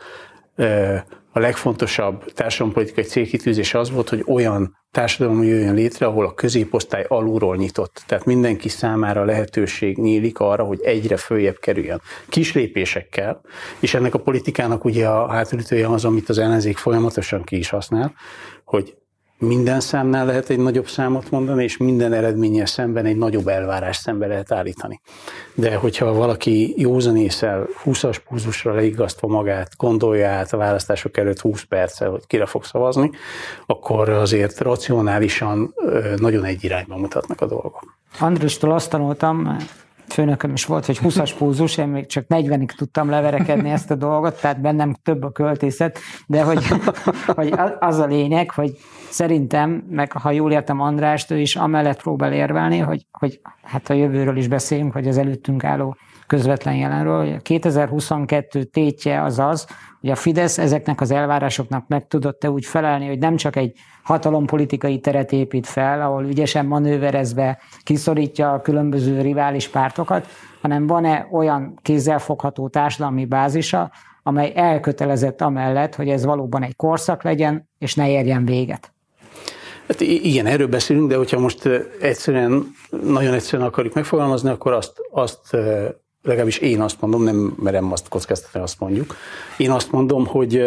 a 1.32 1.40
legfontosabb 1.40 2.32
társadalompolitikai 2.34 3.04
célkitűzés 3.04 3.74
az 3.74 3.92
volt, 3.92 4.10
hogy 4.10 4.24
olyan 4.28 4.78
társadalom 4.92 5.44
jöjjön 5.44 5.74
létre, 5.74 6.06
ahol 6.06 6.26
a 6.26 6.34
középosztály 6.34 7.06
alulról 7.08 7.56
nyitott. 7.56 8.04
Tehát 8.08 8.26
mindenki 8.26 8.70
számára 8.70 9.26
lehetőség 9.26 9.98
nyílik 9.98 10.40
arra, 10.40 10.64
hogy 10.64 10.80
egyre 10.84 11.18
följebb 11.18 11.60
kerüljön. 11.60 12.02
Kis 12.30 12.54
lépésekkel, 12.54 13.42
és 13.80 13.94
ennek 13.94 14.14
a 14.14 14.20
politikának 14.20 14.86
ugye 14.86 15.08
a 15.08 15.28
hátulütője 15.28 15.88
az, 15.88 16.06
amit 16.06 16.30
az 16.30 16.38
ellenzék 16.38 16.78
folyamatosan 16.78 17.44
ki 17.44 17.58
is 17.58 17.70
használ, 17.70 18.14
hogy 18.66 18.96
minden 19.42 19.80
számnál 19.80 20.26
lehet 20.26 20.50
egy 20.50 20.60
nagyobb 20.60 20.88
számot 20.88 21.32
mondani, 21.32 21.64
és 21.64 21.78
minden 21.78 22.14
eredménnyel 22.14 22.66
szemben 22.66 23.06
egy 23.06 23.18
nagyobb 23.18 23.48
elvárás 23.48 23.96
szembe 23.96 24.28
lehet 24.28 24.52
állítani. 24.52 25.02
De 25.54 25.76
hogyha 25.76 26.14
valaki 26.14 26.74
józanészel 26.78 27.68
20-as 27.86 28.18
púzusra 28.30 28.74
leigasztva 28.74 29.28
magát, 29.28 29.72
gondolja 29.78 30.30
át 30.30 30.54
a 30.54 30.58
választások 30.58 31.18
előtt 31.18 31.40
20 31.40 31.64
perccel, 31.64 32.10
hogy 32.10 32.28
kire 32.28 32.46
fog 32.46 32.64
szavazni, 32.64 33.12
akkor 33.66 34.10
azért 34.10 34.60
racionálisan 34.60 35.74
nagyon 36.16 36.46
egy 36.46 36.64
irányba 36.64 36.98
mutatnak 36.98 37.42
a 37.42 37.46
dolgok. 37.46 37.98
Andristól 38.20 38.72
azt 38.72 38.90
tanultam, 38.90 39.58
főnököm 40.12 40.54
is 40.54 40.66
volt, 40.66 40.86
hogy 40.86 41.00
20-as 41.04 41.32
púzus, 41.38 41.78
én 41.78 41.88
még 41.88 42.06
csak 42.06 42.26
40-ig 42.30 42.72
tudtam 42.76 43.10
leverekedni 43.10 43.70
ezt 43.70 43.92
a 43.92 43.96
dolgot, 43.96 44.42
tehát 44.42 44.62
bennem 44.62 44.96
több 45.04 45.24
a 45.24 45.32
költészet, 45.32 46.00
de 46.28 46.44
hogy, 46.44 46.66
hogy 47.36 47.54
az 47.80 47.98
a 47.98 48.06
lényeg, 48.06 48.52
hogy 48.52 48.72
szerintem, 49.10 49.84
meg 49.90 50.12
ha 50.12 50.32
jól 50.32 50.52
értem 50.52 50.80
Andrást, 50.80 51.32
ő 51.32 51.40
is 51.40 51.56
amellett 51.56 52.02
próbál 52.02 52.34
érvelni, 52.34 52.78
hogy, 52.78 53.06
hogy 53.12 53.42
hát 53.64 53.90
a 53.90 53.94
jövőről 53.94 54.38
is 54.38 54.48
beszélünk, 54.48 54.94
hogy 54.94 55.08
az 55.08 55.18
előttünk 55.18 55.64
álló 55.64 55.96
közvetlen 56.32 56.76
jelenről. 56.76 57.42
2022 57.42 58.64
tétje 58.64 59.24
az 59.24 59.40
az, 59.40 59.68
hogy 60.02 60.10
a 60.10 60.16
Fidesz 60.16 60.58
ezeknek 60.58 61.02
az 61.02 61.12
elvárásoknak 61.12 61.88
meg 61.88 62.08
tudott-e 62.08 62.50
úgy 62.50 62.66
felelni, 62.66 63.08
hogy 63.08 63.20
nem 63.20 63.36
csak 63.36 63.56
egy 63.56 63.78
hatalompolitikai 64.04 65.00
teret 65.00 65.32
épít 65.32 65.68
fel, 65.68 66.02
ahol 66.02 66.26
ügyesen 66.26 66.66
manőverezve 66.66 67.60
kiszorítja 67.84 68.52
a 68.52 68.62
különböző 68.62 69.22
rivális 69.22 69.68
pártokat, 69.68 70.28
hanem 70.62 70.88
van-e 70.88 71.28
olyan 71.32 71.80
kézzelfogható 71.82 72.68
társadalmi 72.68 73.26
bázisa, 73.26 73.92
amely 74.24 74.52
elkötelezett 74.56 75.42
amellett, 75.42 75.96
hogy 75.96 76.10
ez 76.10 76.26
valóban 76.26 76.64
egy 76.64 76.76
korszak 76.76 77.24
legyen, 77.24 77.70
és 77.78 77.96
ne 77.96 78.10
érjen 78.10 78.46
véget. 78.46 78.94
Hát 79.88 80.02
igen, 80.02 80.46
erről 80.46 80.68
beszélünk, 80.68 81.10
de 81.10 81.16
hogyha 81.16 81.40
most 81.40 81.70
egyszerűen, 82.02 82.76
nagyon 83.04 83.34
egyszerűen 83.34 83.68
akarjuk 83.68 83.94
megfogalmazni, 83.94 84.50
akkor 84.50 84.74
azt, 84.74 84.94
azt 85.12 85.56
legalábbis 86.24 86.58
én 86.58 86.82
azt 86.82 87.02
mondom, 87.02 87.24
nem 87.24 87.56
merem 87.60 87.92
azt 87.92 88.10
kockáztatni, 88.10 88.60
azt 88.60 88.80
mondjuk. 88.80 89.16
Én 89.58 89.72
azt 89.72 89.92
mondom, 89.92 90.26
hogy, 90.26 90.64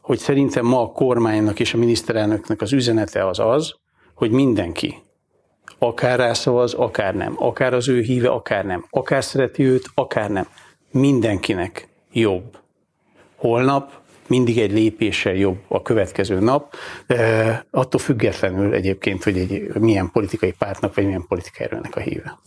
hogy 0.00 0.18
szerintem 0.18 0.66
ma 0.66 0.80
a 0.80 0.92
kormánynak 0.92 1.60
és 1.60 1.74
a 1.74 1.78
miniszterelnöknek 1.78 2.60
az 2.60 2.72
üzenete 2.72 3.26
az 3.26 3.38
az, 3.38 3.74
hogy 4.14 4.30
mindenki, 4.30 5.02
akár 5.78 6.18
rászavaz, 6.18 6.74
akár 6.74 7.14
nem, 7.14 7.34
akár 7.36 7.74
az 7.74 7.88
ő 7.88 8.00
híve, 8.00 8.28
akár 8.28 8.64
nem, 8.64 8.86
akár 8.90 9.24
szereti 9.24 9.62
őt, 9.62 9.90
akár 9.94 10.30
nem, 10.30 10.46
mindenkinek 10.90 11.88
jobb. 12.12 12.58
Holnap 13.36 14.01
mindig 14.26 14.58
egy 14.58 14.72
lépéssel 14.72 15.34
jobb 15.34 15.58
a 15.68 15.82
következő 15.82 16.40
nap, 16.40 16.74
attól 17.70 18.00
függetlenül 18.00 18.74
egyébként, 18.74 19.24
hogy 19.24 19.38
egy 19.38 19.68
milyen 19.80 20.10
politikai 20.10 20.54
pártnak 20.58 20.94
vagy 20.94 21.04
milyen 21.04 21.24
politikai 21.28 21.66
erőnek 21.66 21.96
a 21.96 22.00
híve. 22.00 22.38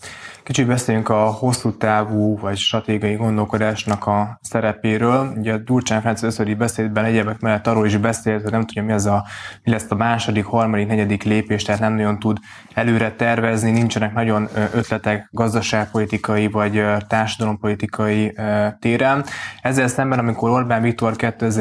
Kicsit 0.44 0.67
beszéljünk 0.67 1.10
a 1.10 1.25
hosszú 1.25 1.77
távú 1.77 2.38
vagy 2.38 2.58
stratégiai 2.58 3.15
gondolkodásnak 3.15 4.08
a 4.08 4.39
szerepéről. 4.41 5.34
Ugye 5.38 5.53
a 5.53 5.58
Durcsán 5.58 6.01
Ferenc 6.01 6.24
összödi 6.24 6.53
beszédben 6.53 7.05
egyebek 7.05 7.39
mellett 7.39 7.67
arról 7.67 7.86
is 7.86 7.98
beszélt, 7.98 8.41
hogy 8.41 8.51
nem 8.51 8.65
tudja, 8.65 8.84
mi, 8.84 8.91
az 8.91 9.05
a, 9.05 9.25
mi 9.63 9.72
lesz 9.72 9.86
a 9.89 9.96
második, 9.96 10.46
harmadik, 10.46 10.88
negyedik 10.88 11.24
lépés, 11.24 11.63
tehát 11.63 11.82
nem 11.82 11.94
nagyon 11.94 12.20
tud 12.20 12.38
előre 12.74 13.12
tervezni, 13.12 13.72
nincsenek 13.72 14.13
nagyon 14.13 14.48
ötletek 14.74 15.27
gazdaságpolitikai 15.32 16.48
vagy 16.48 16.84
társadalompolitikai 17.08 18.36
téren. 18.79 19.25
Ezzel 19.62 19.88
szemben, 19.88 20.20
amikor 20.20 20.50
Orbán 20.50 20.82
Viktor 20.82 21.15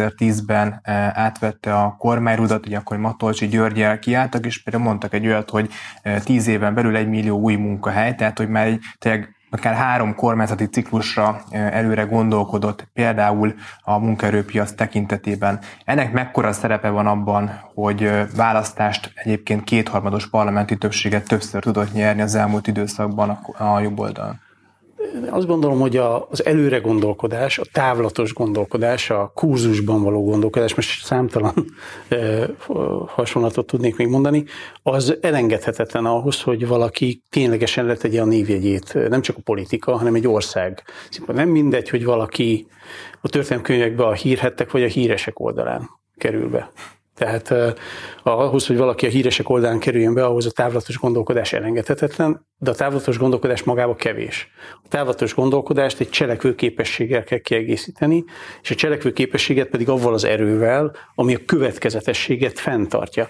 2010-ben 0.09 0.81
átvette 1.13 1.75
a 1.75 1.97
kormányrudat, 1.99 2.67
ugye 2.67 2.77
akkor 2.77 2.97
Matolcsi 2.97 3.47
Györgyel 3.47 3.99
kiálltak, 3.99 4.47
és 4.47 4.63
például 4.63 4.85
mondtak 4.85 5.15
egy 5.15 5.27
olyat, 5.27 5.51
hogy 5.51 5.71
10 6.25 6.47
éven 6.47 6.75
belül 6.75 6.97
egy 6.97 7.09
millió 7.09 7.39
új 7.39 7.55
munkahely, 7.55 8.15
tehát 8.15 8.39
hogy 8.39 8.49
már 8.49 8.67
egy 8.67 8.81
tényleg 8.99 9.35
akár 9.51 9.75
három 9.75 10.15
kormányzati 10.15 10.65
ciklusra 10.65 11.43
előre 11.51 12.03
gondolkodott, 12.03 12.89
például 12.93 13.55
a 13.83 13.99
munkaerőpiac 13.99 14.73
tekintetében. 14.73 15.59
Ennek 15.85 16.13
mekkora 16.13 16.53
szerepe 16.53 16.89
van 16.89 17.07
abban, 17.07 17.61
hogy 17.75 18.11
választást 18.37 19.13
egyébként 19.15 19.65
kétharmados 19.65 20.29
parlamenti 20.29 20.77
többséget 20.77 21.29
többször 21.29 21.63
tudott 21.63 21.93
nyerni 21.93 22.23
az 22.23 22.35
elmúlt 22.35 22.67
időszakban 22.67 23.39
a 23.59 23.81
jobb 23.81 23.99
oldalon? 23.99 24.41
Azt 25.31 25.47
gondolom, 25.47 25.81
hogy 25.81 25.97
az 25.97 26.45
előre 26.45 26.79
gondolkodás, 26.79 27.59
a 27.59 27.65
távlatos 27.73 28.33
gondolkodás, 28.33 29.11
a 29.11 29.31
kurzusban 29.35 30.03
való 30.03 30.25
gondolkodás, 30.25 30.75
most 30.75 31.05
számtalan 31.05 31.55
hasonlatot 33.07 33.67
tudnék 33.67 33.97
még 33.97 34.09
mondani, 34.09 34.45
az 34.83 35.19
elengedhetetlen 35.21 36.05
ahhoz, 36.05 36.43
hogy 36.43 36.67
valaki 36.67 37.23
ténylegesen 37.31 37.87
letegye 37.87 38.21
a 38.21 38.25
névjegyét, 38.25 39.09
nem 39.09 39.21
csak 39.21 39.37
a 39.37 39.43
politika, 39.45 39.97
hanem 39.97 40.15
egy 40.15 40.27
ország. 40.27 40.83
Nem 41.27 41.49
mindegy, 41.49 41.89
hogy 41.89 42.05
valaki 42.05 42.67
a 43.21 43.29
történelmkönyvekbe 43.29 44.07
a 44.07 44.13
hírhettek 44.13 44.71
vagy 44.71 44.83
a 44.83 44.87
híresek 44.89 45.41
oldalán 45.41 45.91
kerül 46.17 46.49
be. 46.49 46.71
Tehát 47.15 47.55
ahhoz, 48.23 48.67
hogy 48.67 48.77
valaki 48.77 49.07
a 49.07 49.09
híresek 49.09 49.49
oldalán 49.49 49.79
kerüljön 49.79 50.15
be, 50.15 50.25
ahhoz 50.25 50.47
a 50.47 50.51
távlatos 50.51 50.99
gondolkodás 50.99 51.53
elengedhetetlen, 51.53 52.47
de 52.59 52.71
a 52.71 52.75
távlatos 52.75 53.19
gondolkodás 53.19 53.63
magába 53.63 53.95
kevés. 53.95 54.51
A 54.83 54.89
távlatos 54.89 55.35
gondolkodást 55.35 56.01
egy 56.01 56.11
cselekvőképességgel 56.11 57.25
kell 57.25 57.39
kiegészíteni, 57.39 58.25
és 58.63 58.71
a 58.71 58.75
cselekvőképességet 58.75 59.69
pedig 59.69 59.89
avval 59.89 60.15
az 60.15 60.25
erővel, 60.25 60.97
ami 61.15 61.35
a 61.35 61.45
következetességet 61.47 62.59
fenntartja. 62.59 63.29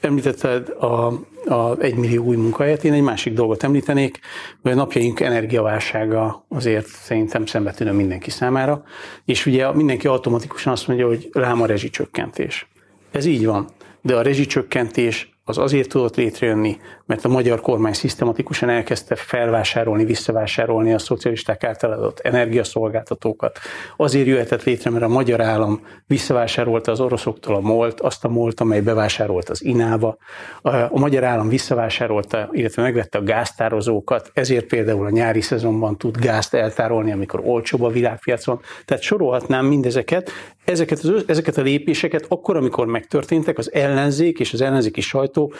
Említetted 0.00 0.68
a, 0.68 1.06
a 1.54 1.80
egymillió 1.80 2.24
új 2.24 2.36
munkahelyet, 2.36 2.84
én 2.84 2.92
egy 2.92 3.02
másik 3.02 3.32
dolgot 3.32 3.62
említenék, 3.62 4.18
hogy 4.62 4.72
a 4.72 4.74
napjaink 4.74 5.20
energiaválsága 5.20 6.44
azért 6.48 6.86
szerintem 6.86 7.46
szembetűnő 7.46 7.92
mindenki 7.92 8.30
számára, 8.30 8.82
és 9.24 9.46
ugye 9.46 9.72
mindenki 9.72 10.06
automatikusan 10.06 10.72
azt 10.72 10.88
mondja, 10.88 11.06
hogy 11.06 11.28
rám 11.32 11.62
a 11.62 11.66
rezsicsökkentés. 11.66 12.70
Ez 13.12 13.24
így 13.24 13.46
van, 13.46 13.68
de 14.02 14.16
a 14.16 14.22
rezsicsökkentés 14.22 15.32
az 15.44 15.58
azért 15.58 15.88
tudott 15.88 16.16
létrejönni, 16.16 16.76
mert 17.06 17.24
a 17.24 17.28
magyar 17.28 17.60
kormány 17.60 17.92
szisztematikusan 17.92 18.68
elkezdte 18.68 19.14
felvásárolni, 19.14 20.04
visszavásárolni 20.04 20.92
a 20.92 20.98
szocialisták 20.98 21.64
által 21.64 21.92
adott 21.92 22.20
energiaszolgáltatókat. 22.20 23.58
Azért 23.96 24.26
jöhetett 24.26 24.64
létre, 24.64 24.90
mert 24.90 25.04
a 25.04 25.08
magyar 25.08 25.40
állam 25.40 25.80
visszavásárolta 26.06 26.90
az 26.90 27.00
oroszoktól 27.00 27.54
a 27.54 27.60
MOLT, 27.60 28.00
azt 28.00 28.24
a 28.24 28.28
MOLT, 28.28 28.60
amely 28.60 28.80
bevásárolt 28.80 29.48
az 29.48 29.64
Inába. 29.64 30.16
A 30.62 30.98
magyar 30.98 31.24
állam 31.24 31.48
visszavásárolta, 31.48 32.48
illetve 32.52 32.82
megvette 32.82 33.18
a 33.18 33.22
gáztározókat, 33.22 34.30
ezért 34.34 34.66
például 34.66 35.06
a 35.06 35.10
nyári 35.10 35.40
szezonban 35.40 35.98
tud 35.98 36.18
gázt 36.18 36.54
eltárolni, 36.54 37.12
amikor 37.12 37.40
olcsóbb 37.44 37.82
a 37.82 37.88
világpiacon. 37.88 38.60
Tehát 38.84 39.02
sorolhatnám 39.02 39.66
mindezeket, 39.66 40.30
ezeket, 40.64 40.98
az, 40.98 41.24
ezeket 41.26 41.56
a 41.56 41.62
lépéseket 41.62 42.26
akkor, 42.28 42.56
amikor 42.56 42.86
megtörténtek, 42.86 43.58
az 43.58 43.72
ellenzék 43.72 44.40
és 44.40 44.52
az 44.52 44.60
ellenzéki 44.60 45.00
sajtó 45.00 45.52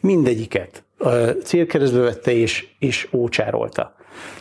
mindegyiket 0.00 0.84
célkeresztbe 1.44 2.00
vette 2.00 2.32
és, 2.32 2.68
és 2.78 3.08
ócsárolta. 3.12 3.94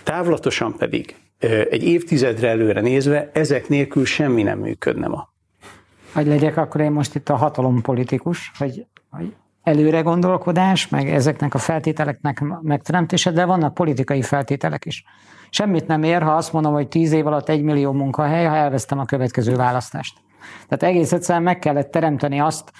Távlatosan 0.03 0.75
pedig 0.77 1.15
egy 1.69 1.83
évtizedre 1.83 2.49
előre 2.49 2.81
nézve 2.81 3.29
ezek 3.33 3.69
nélkül 3.69 4.05
semmi 4.05 4.43
nem 4.43 4.59
működne 4.59 5.07
ma. 5.07 5.29
Hogy 6.13 6.27
legyek 6.27 6.57
akkor 6.57 6.81
én 6.81 6.91
most 6.91 7.15
itt 7.15 7.29
a 7.29 7.35
hatalompolitikus, 7.35 8.51
hogy, 8.57 8.85
hogy 9.09 9.33
előre 9.63 10.01
gondolkodás, 10.01 10.87
meg 10.87 11.09
ezeknek 11.09 11.53
a 11.53 11.57
feltételeknek 11.57 12.43
megteremtése, 12.61 13.31
de 13.31 13.45
vannak 13.45 13.73
politikai 13.73 14.21
feltételek 14.21 14.85
is. 14.85 15.03
Semmit 15.49 15.87
nem 15.87 16.03
ér, 16.03 16.21
ha 16.21 16.31
azt 16.31 16.53
mondom, 16.53 16.73
hogy 16.73 16.87
tíz 16.87 17.11
év 17.11 17.27
alatt 17.27 17.49
egy 17.49 17.61
millió 17.61 17.91
munkahely, 17.91 18.45
ha 18.45 18.55
elvesztem 18.55 18.99
a 18.99 19.05
következő 19.05 19.55
választást. 19.55 20.17
Tehát 20.67 20.95
egész 20.95 21.11
egyszerűen 21.11 21.43
meg 21.43 21.59
kellett 21.59 21.91
teremteni 21.91 22.39
azt, 22.39 22.71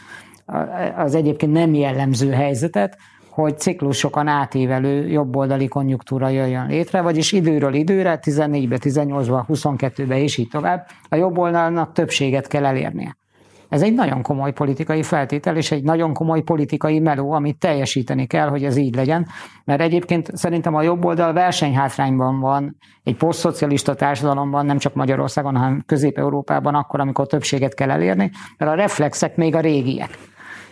az 0.96 1.16
egyébként 1.16 1.52
nem 1.52 1.74
jellemző 1.74 2.32
helyzetet, 2.32 2.98
hogy 3.30 3.60
ciklusokon 3.60 4.28
átívelő 4.28 5.08
jobboldali 5.08 5.68
konjunktúra 5.68 6.30
jöjjön 6.30 6.68
létre, 6.68 7.02
vagyis 7.02 7.32
időről 7.32 7.74
időre, 7.74 8.20
14-be, 8.22 8.78
18-ba, 8.80 9.44
22-be 9.48 10.20
és 10.20 10.38
így 10.38 10.48
tovább, 10.48 10.88
a 11.10 11.16
jobboldalnak 11.16 11.92
többséget 11.94 12.48
kell 12.48 12.66
elérnie. 12.66 13.18
Ez 13.70 13.82
egy 13.82 13.94
nagyon 13.94 14.22
komoly 14.22 14.54
politikai 14.54 15.04
feltétel, 15.04 15.56
és 15.56 15.72
egy 15.72 15.84
nagyon 15.84 16.14
komoly 16.14 16.42
politikai 16.42 17.00
meló, 17.00 17.32
amit 17.32 17.60
teljesíteni 17.60 18.26
kell, 18.28 18.48
hogy 18.48 18.64
ez 18.64 18.76
így 18.76 18.96
legyen. 18.96 19.28
Mert 19.66 19.82
egyébként 19.82 20.38
szerintem 20.38 20.76
a 20.76 20.82
jobb 20.82 21.06
oldal 21.06 21.34
versenyhátrányban 21.34 22.40
van 22.40 22.78
egy 23.04 23.16
posztszocialista 23.16 23.96
társadalomban, 23.96 24.66
nem 24.66 24.78
csak 24.78 24.94
Magyarországon, 24.94 25.56
hanem 25.56 25.84
Közép-Európában 25.86 26.76
akkor, 26.76 27.00
amikor 27.00 27.28
többséget 27.28 27.74
kell 27.74 27.90
elérni, 27.90 28.32
mert 28.58 28.72
a 28.72 28.76
reflexek 28.76 29.36
még 29.36 29.56
a 29.56 29.60
régiek. 29.60 30.18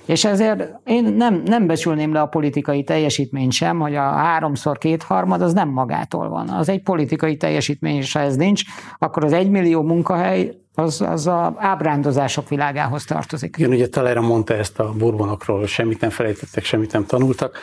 És 0.05 0.25
ezért 0.25 0.79
én 0.85 1.03
nem, 1.03 1.41
nem 1.45 1.67
becsülném 1.67 2.13
le 2.13 2.21
a 2.21 2.25
politikai 2.25 2.83
teljesítményt 2.83 3.51
sem, 3.51 3.79
hogy 3.79 3.95
a 3.95 4.01
háromszor 4.01 4.77
kétharmad 4.77 5.41
az 5.41 5.53
nem 5.53 5.69
magától 5.69 6.29
van. 6.29 6.49
Az 6.49 6.69
egy 6.69 6.81
politikai 6.81 7.37
teljesítmény, 7.37 7.95
és 7.95 8.13
ha 8.13 8.19
ez 8.19 8.35
nincs, 8.35 8.63
akkor 8.97 9.23
az 9.23 9.33
egymillió 9.33 9.81
munkahely 9.81 10.51
az, 10.75 11.01
az 11.01 11.27
a 11.27 11.53
ábrándozások 11.57 12.49
világához 12.49 13.05
tartozik. 13.05 13.55
Igen, 13.57 13.71
ugye 13.71 13.87
Talera 13.87 14.21
mondta 14.21 14.53
ezt 14.53 14.79
a 14.79 14.93
burbonokról, 14.97 15.67
semmit 15.67 16.01
nem 16.01 16.09
felejtettek, 16.09 16.63
semmit 16.63 16.91
nem 16.91 17.05
tanultak. 17.05 17.57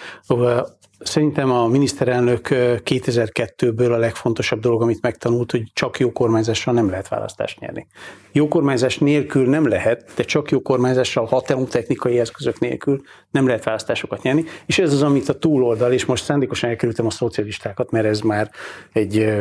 Szerintem 1.03 1.51
a 1.51 1.67
miniszterelnök 1.67 2.49
2002-ből 2.51 3.93
a 3.93 3.97
legfontosabb 3.97 4.61
dolog, 4.61 4.83
amit 4.83 5.03
megtanult, 5.03 5.51
hogy 5.51 5.63
csak 5.73 5.99
jó 5.99 6.13
kormányzással 6.13 6.75
nem 6.75 6.91
lehet 6.91 7.09
választást 7.09 7.61
nyerni. 7.61 7.87
Jó 8.33 8.49
kormányzás 8.49 8.99
nélkül 8.99 9.49
nem 9.49 9.69
lehet, 9.69 10.13
de 10.17 10.23
csak 10.23 10.51
jó 10.51 10.61
kormányzással, 10.61 11.43
technikai 11.69 12.19
eszközök 12.19 12.59
nélkül 12.59 13.01
nem 13.31 13.47
lehet 13.47 13.65
választásokat 13.65 14.23
nyerni, 14.23 14.45
és 14.67 14.79
ez 14.79 14.93
az, 14.93 15.03
amit 15.03 15.29
a 15.29 15.39
túloldal, 15.39 15.93
és 15.93 16.05
most 16.05 16.25
szándékosan 16.25 16.71
elkerültem 16.71 17.07
a 17.07 17.11
szocialistákat, 17.11 17.91
mert 17.91 18.07
ez 18.07 18.21
már 18.21 18.51
egy 18.93 19.35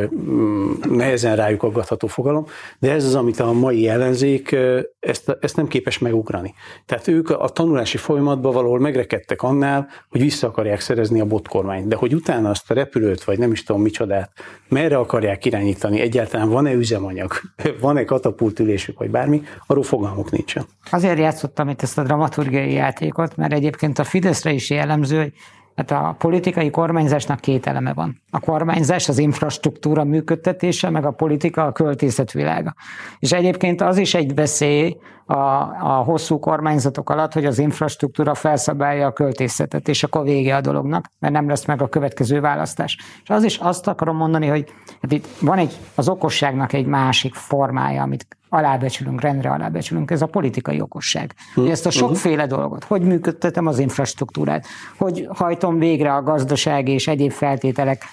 nehezen 0.90 1.36
rájuk 1.36 1.62
aggatható 1.62 2.06
fogalom, 2.06 2.46
de 2.78 2.92
ez 2.92 3.04
az, 3.04 3.14
amit 3.14 3.40
a 3.40 3.52
mai 3.52 3.88
ellenzék 3.88 4.56
ezt, 5.00 5.36
ezt 5.40 5.56
nem 5.56 5.68
képes 5.68 5.98
megugrani. 5.98 6.54
Tehát 6.86 7.08
ők 7.08 7.30
a 7.30 7.48
tanulási 7.48 7.96
folyamatban 7.96 8.52
valahol 8.52 8.78
megrekedtek 8.78 9.42
annál, 9.42 9.88
hogy 10.08 10.20
vissza 10.20 10.46
akarják 10.46 10.80
szerezni 10.80 11.20
a 11.20 11.24
bot 11.24 11.48
kormányt, 11.52 11.88
de 11.88 11.96
hogy 11.96 12.14
utána 12.14 12.50
azt 12.50 12.70
a 12.70 12.74
repülőt, 12.74 13.24
vagy 13.24 13.38
nem 13.38 13.52
is 13.52 13.62
tudom 13.62 13.82
micsodát, 13.82 14.30
merre 14.68 14.96
akarják 14.96 15.44
irányítani, 15.44 16.00
egyáltalán 16.00 16.48
van-e 16.48 16.72
üzemanyag, 16.72 17.32
van-e 17.80 18.04
katapultülésük, 18.04 18.98
vagy 18.98 19.10
bármi, 19.10 19.42
arról 19.66 19.82
fogalmuk 19.82 20.30
nincsen. 20.30 20.64
Azért 20.90 21.18
játszottam 21.18 21.68
itt 21.68 21.82
ezt 21.82 21.98
a 21.98 22.02
dramaturgiai 22.02 22.72
játékot, 22.72 23.36
mert 23.36 23.52
egyébként 23.52 23.98
a 23.98 24.04
Fideszre 24.04 24.52
is 24.52 24.70
jellemző, 24.70 25.18
hogy 25.18 25.32
Hát 25.76 25.90
a 25.90 26.14
politikai 26.18 26.70
kormányzásnak 26.70 27.40
két 27.40 27.66
eleme 27.66 27.92
van. 27.92 28.22
A 28.30 28.40
kormányzás 28.40 29.08
az 29.08 29.18
infrastruktúra 29.18 30.04
működtetése, 30.04 30.90
meg 30.90 31.04
a 31.04 31.10
politika 31.10 31.64
a 31.64 31.72
költészetvilága. 31.72 32.74
És 33.18 33.32
egyébként 33.32 33.80
az 33.80 33.98
is 33.98 34.14
egy 34.14 34.34
veszély 34.34 34.96
a, 35.26 35.34
a 35.80 36.02
hosszú 36.04 36.38
kormányzatok 36.38 37.10
alatt, 37.10 37.32
hogy 37.32 37.44
az 37.44 37.58
infrastruktúra 37.58 38.34
felszabálja 38.34 39.06
a 39.06 39.12
költészetet, 39.12 39.88
és 39.88 40.02
akkor 40.02 40.24
vége 40.24 40.56
a 40.56 40.60
dolognak, 40.60 41.04
mert 41.18 41.34
nem 41.34 41.48
lesz 41.48 41.64
meg 41.64 41.82
a 41.82 41.88
következő 41.88 42.40
választás. 42.40 42.98
És 43.22 43.30
az 43.30 43.44
is 43.44 43.56
azt 43.56 43.86
akarom 43.86 44.16
mondani, 44.16 44.46
hogy 44.46 44.72
hát 45.02 45.12
itt 45.12 45.26
van 45.40 45.58
egy, 45.58 45.76
az 45.94 46.08
okosságnak 46.08 46.72
egy 46.72 46.86
másik 46.86 47.34
formája, 47.34 48.02
amit 48.02 48.26
alábecsülünk, 48.52 49.20
rendre 49.20 49.50
alábecsülünk, 49.50 50.10
ez 50.10 50.22
a 50.22 50.26
politikai 50.26 50.80
okosság. 50.80 51.34
Hm. 51.54 51.66
Ezt 51.66 51.86
a 51.86 51.90
hm. 51.90 51.96
sokféle 51.96 52.46
dolgot, 52.46 52.84
hogy 52.84 53.02
működtetem 53.02 53.66
az 53.66 53.78
infrastruktúrát, 53.78 54.66
hogy 54.98 55.28
hajtom 55.32 55.78
végre 55.78 56.14
a 56.14 56.22
gazdaság 56.22 56.88
és 56.88 57.08
egyéb 57.08 57.30
feltételek 57.30 58.04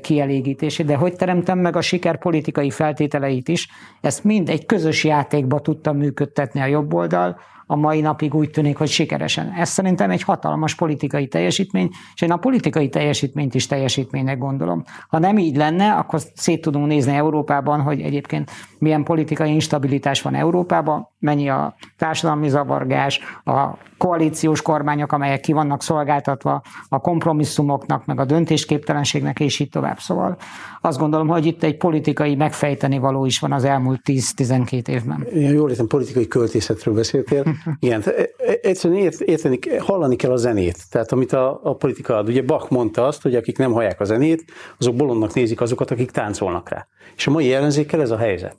kielégítését, 0.00 0.86
de 0.86 0.94
hogy 0.94 1.16
teremtem 1.16 1.58
meg 1.58 1.76
a 1.76 1.80
siker 1.80 2.18
politikai 2.18 2.70
feltételeit 2.70 3.48
is, 3.48 3.68
ezt 4.00 4.24
mind 4.24 4.48
egy 4.48 4.66
közös 4.66 5.04
játékba 5.04 5.60
tudtam 5.60 5.96
működtetni 5.96 6.55
a 6.62 6.68
jobb 6.68 6.94
oldal, 6.94 7.36
a 7.66 7.76
mai 7.76 8.00
napig 8.00 8.34
úgy 8.34 8.50
tűnik, 8.50 8.76
hogy 8.76 8.88
sikeresen. 8.88 9.52
Ez 9.52 9.68
szerintem 9.68 10.10
egy 10.10 10.22
hatalmas 10.22 10.74
politikai 10.74 11.26
teljesítmény, 11.26 11.90
és 12.14 12.20
én 12.22 12.30
a 12.30 12.36
politikai 12.36 12.88
teljesítményt 12.88 13.54
is 13.54 13.66
teljesítménynek 13.66 14.38
gondolom. 14.38 14.84
Ha 15.08 15.18
nem 15.18 15.38
így 15.38 15.56
lenne, 15.56 15.92
akkor 15.92 16.20
szét 16.34 16.60
tudunk 16.60 16.86
nézni 16.86 17.14
Európában, 17.14 17.80
hogy 17.80 18.00
egyébként 18.00 18.50
milyen 18.78 19.02
politikai 19.02 19.52
instabilitás 19.52 20.22
van 20.22 20.34
Európában, 20.34 21.08
mennyi 21.18 21.48
a 21.48 21.74
társadalmi 21.98 22.48
zavargás, 22.48 23.20
a 23.44 23.68
koalíciós 23.98 24.62
kormányok, 24.62 25.12
amelyek 25.12 25.40
ki 25.40 25.52
vannak 25.52 25.82
szolgáltatva 25.82 26.62
a 26.88 26.98
kompromisszumoknak, 26.98 28.06
meg 28.06 28.20
a 28.20 28.24
döntésképtelenségnek, 28.24 29.40
és 29.40 29.58
így 29.58 29.68
tovább. 29.68 29.98
Szóval 29.98 30.36
azt 30.80 30.98
gondolom, 30.98 31.28
hogy 31.28 31.46
itt 31.46 31.62
egy 31.62 31.76
politikai 31.76 32.34
megfejteni 32.34 32.98
való 32.98 33.26
is 33.26 33.38
van 33.38 33.52
az 33.52 33.64
elmúlt 33.64 34.00
10-12 34.04 34.88
évben. 34.88 35.26
Jól 35.32 35.70
értem, 35.70 35.86
politikai 35.86 36.28
költészetről 36.28 36.94
beszéltél. 36.94 37.44
Igen, 37.78 38.02
e, 38.02 38.10
e, 38.36 38.58
egyszerűen 38.62 39.00
ért, 39.00 39.20
érteni, 39.20 39.58
hallani 39.78 40.16
kell 40.16 40.30
a 40.30 40.36
zenét. 40.36 40.90
Tehát 40.90 41.12
amit 41.12 41.32
a, 41.32 41.60
a 41.62 41.74
politika 41.74 42.16
ad. 42.16 42.28
Ugye 42.28 42.42
Bach 42.42 42.70
mondta 42.70 43.06
azt, 43.06 43.22
hogy 43.22 43.34
akik 43.34 43.58
nem 43.58 43.72
hallják 43.72 44.00
a 44.00 44.04
zenét, 44.04 44.44
azok 44.78 44.96
bolondnak 44.96 45.34
nézik 45.34 45.60
azokat, 45.60 45.90
akik 45.90 46.10
táncolnak 46.10 46.68
rá. 46.68 46.86
És 47.16 47.26
a 47.26 47.30
mai 47.30 47.52
ellenzékkel 47.52 48.00
ez 48.00 48.10
a 48.10 48.16
helyzet. 48.16 48.56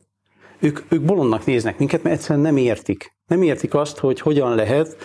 Ők, 0.59 0.79
ők 0.89 1.01
bolondnak 1.01 1.45
néznek 1.45 1.77
minket, 1.77 2.03
mert 2.03 2.15
egyszerűen 2.15 2.45
nem 2.45 2.57
értik. 2.57 3.15
Nem 3.27 3.41
értik 3.41 3.73
azt, 3.73 3.97
hogy 3.97 4.19
hogyan 4.19 4.55
lehet 4.55 4.97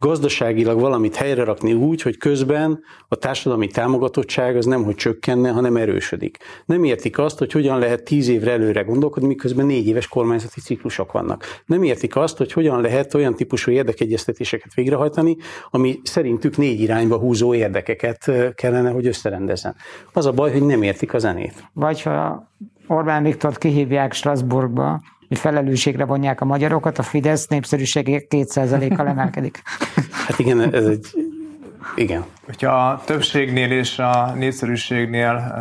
gazdaságilag 0.00 0.80
valamit 0.80 1.16
helyre 1.16 1.44
rakni 1.44 1.72
úgy, 1.72 2.02
hogy 2.02 2.16
közben 2.16 2.80
a 3.08 3.16
társadalmi 3.16 3.66
támogatottság 3.66 4.56
az 4.56 4.66
nem 4.66 4.84
hogy 4.84 4.94
csökkenne, 4.94 5.50
hanem 5.50 5.76
erősödik. 5.76 6.38
Nem 6.64 6.84
értik 6.84 7.18
azt, 7.18 7.38
hogy 7.38 7.52
hogyan 7.52 7.78
lehet 7.78 8.04
tíz 8.04 8.28
évre 8.28 8.50
előre 8.50 8.82
gondolkodni, 8.82 9.28
miközben 9.28 9.66
négy 9.66 9.86
éves 9.86 10.08
kormányzati 10.08 10.60
ciklusok 10.60 11.12
vannak. 11.12 11.44
Nem 11.66 11.82
értik 11.82 12.16
azt, 12.16 12.36
hogy 12.36 12.52
hogyan 12.52 12.80
lehet 12.80 13.14
olyan 13.14 13.34
típusú 13.34 13.70
érdekegyeztetéseket 13.70 14.74
végrehajtani, 14.74 15.36
ami 15.70 16.00
szerintük 16.02 16.56
négy 16.56 16.80
irányba 16.80 17.18
húzó 17.18 17.54
érdekeket 17.54 18.30
kellene, 18.54 18.90
hogy 18.90 19.06
összerendezzen. 19.06 19.76
Az 20.12 20.26
a 20.26 20.32
baj, 20.32 20.52
hogy 20.52 20.62
nem 20.62 20.82
értik 20.82 21.14
a 21.14 21.18
zenét. 21.18 21.68
Vagy 21.72 22.02
ha 22.02 22.48
Orbán 22.86 23.22
Viktort 23.22 23.58
kihívják 23.58 24.12
Strasbourgba, 24.12 25.00
hogy 25.30 25.38
felelősségre 25.38 26.04
vonják 26.04 26.40
a 26.40 26.44
magyarokat, 26.44 26.98
a 26.98 27.02
Fidesz 27.02 27.46
népszerűsége 27.46 28.22
2%-kal 28.28 29.08
emelkedik. 29.08 29.62
Hát 30.26 30.38
igen, 30.38 30.74
ez 30.74 30.84
egy 30.84 31.06
igen. 31.94 32.24
Hogyha 32.46 32.88
a 32.88 33.02
többségnél 33.04 33.70
és 33.70 33.98
a 33.98 34.32
népszerűségnél 34.36 35.54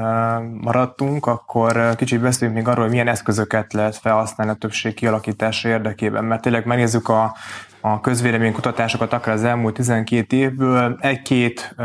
maradtunk, 0.62 1.25
akkor 1.25 1.95
kicsit 1.95 2.21
beszéljünk 2.21 2.60
még 2.60 2.67
arról, 2.67 2.84
hogy 2.84 2.91
milyen 2.91 3.08
eszközöket 3.08 3.73
lehet 3.73 3.95
felhasználni 3.95 4.53
a 4.53 4.55
többség 4.55 4.93
kialakítása 4.93 5.69
érdekében, 5.69 6.23
mert 6.23 6.41
tényleg 6.41 6.65
megnézzük 6.65 7.10
a 7.10 7.36
a 7.82 8.00
közvéleménykutatásokat 8.02 9.13
akár 9.13 9.34
az 9.34 9.44
elmúlt 9.44 9.74
12 9.74 10.36
évből, 10.36 10.98
egy-két 11.02 11.76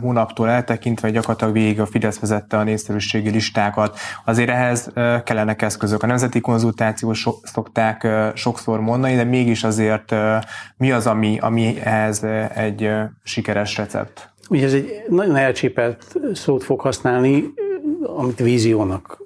hónaptól 0.00 0.48
eltekintve 0.48 1.10
gyakorlatilag 1.10 1.52
végig 1.52 1.80
a 1.80 1.86
Fidesz 1.86 2.18
vezette 2.18 2.56
a 2.56 2.62
népszerűségi 2.62 3.30
listákat. 3.30 3.98
Azért 4.24 4.50
ehhez 4.50 4.90
kellenek 5.24 5.62
eszközök. 5.62 6.02
A 6.02 6.06
nemzeti 6.06 6.40
konzultációt 6.40 7.14
so, 7.14 7.32
szokták 7.42 8.06
sokszor 8.34 8.80
mondani, 8.80 9.14
de 9.14 9.24
mégis 9.24 9.64
azért 9.64 10.14
mi 10.76 10.92
az, 10.92 11.06
ami, 11.06 11.38
ami 11.40 11.80
ehhez 11.82 12.22
egy 12.54 12.90
sikeres 13.22 13.76
recept? 13.76 14.32
Ugye 14.48 14.64
ez 14.64 14.72
egy 14.72 15.04
nagyon 15.08 15.36
elcsépelt 15.36 16.16
szót 16.32 16.64
fog 16.64 16.80
használni, 16.80 17.44
amit 18.16 18.38
víziónak 18.38 19.22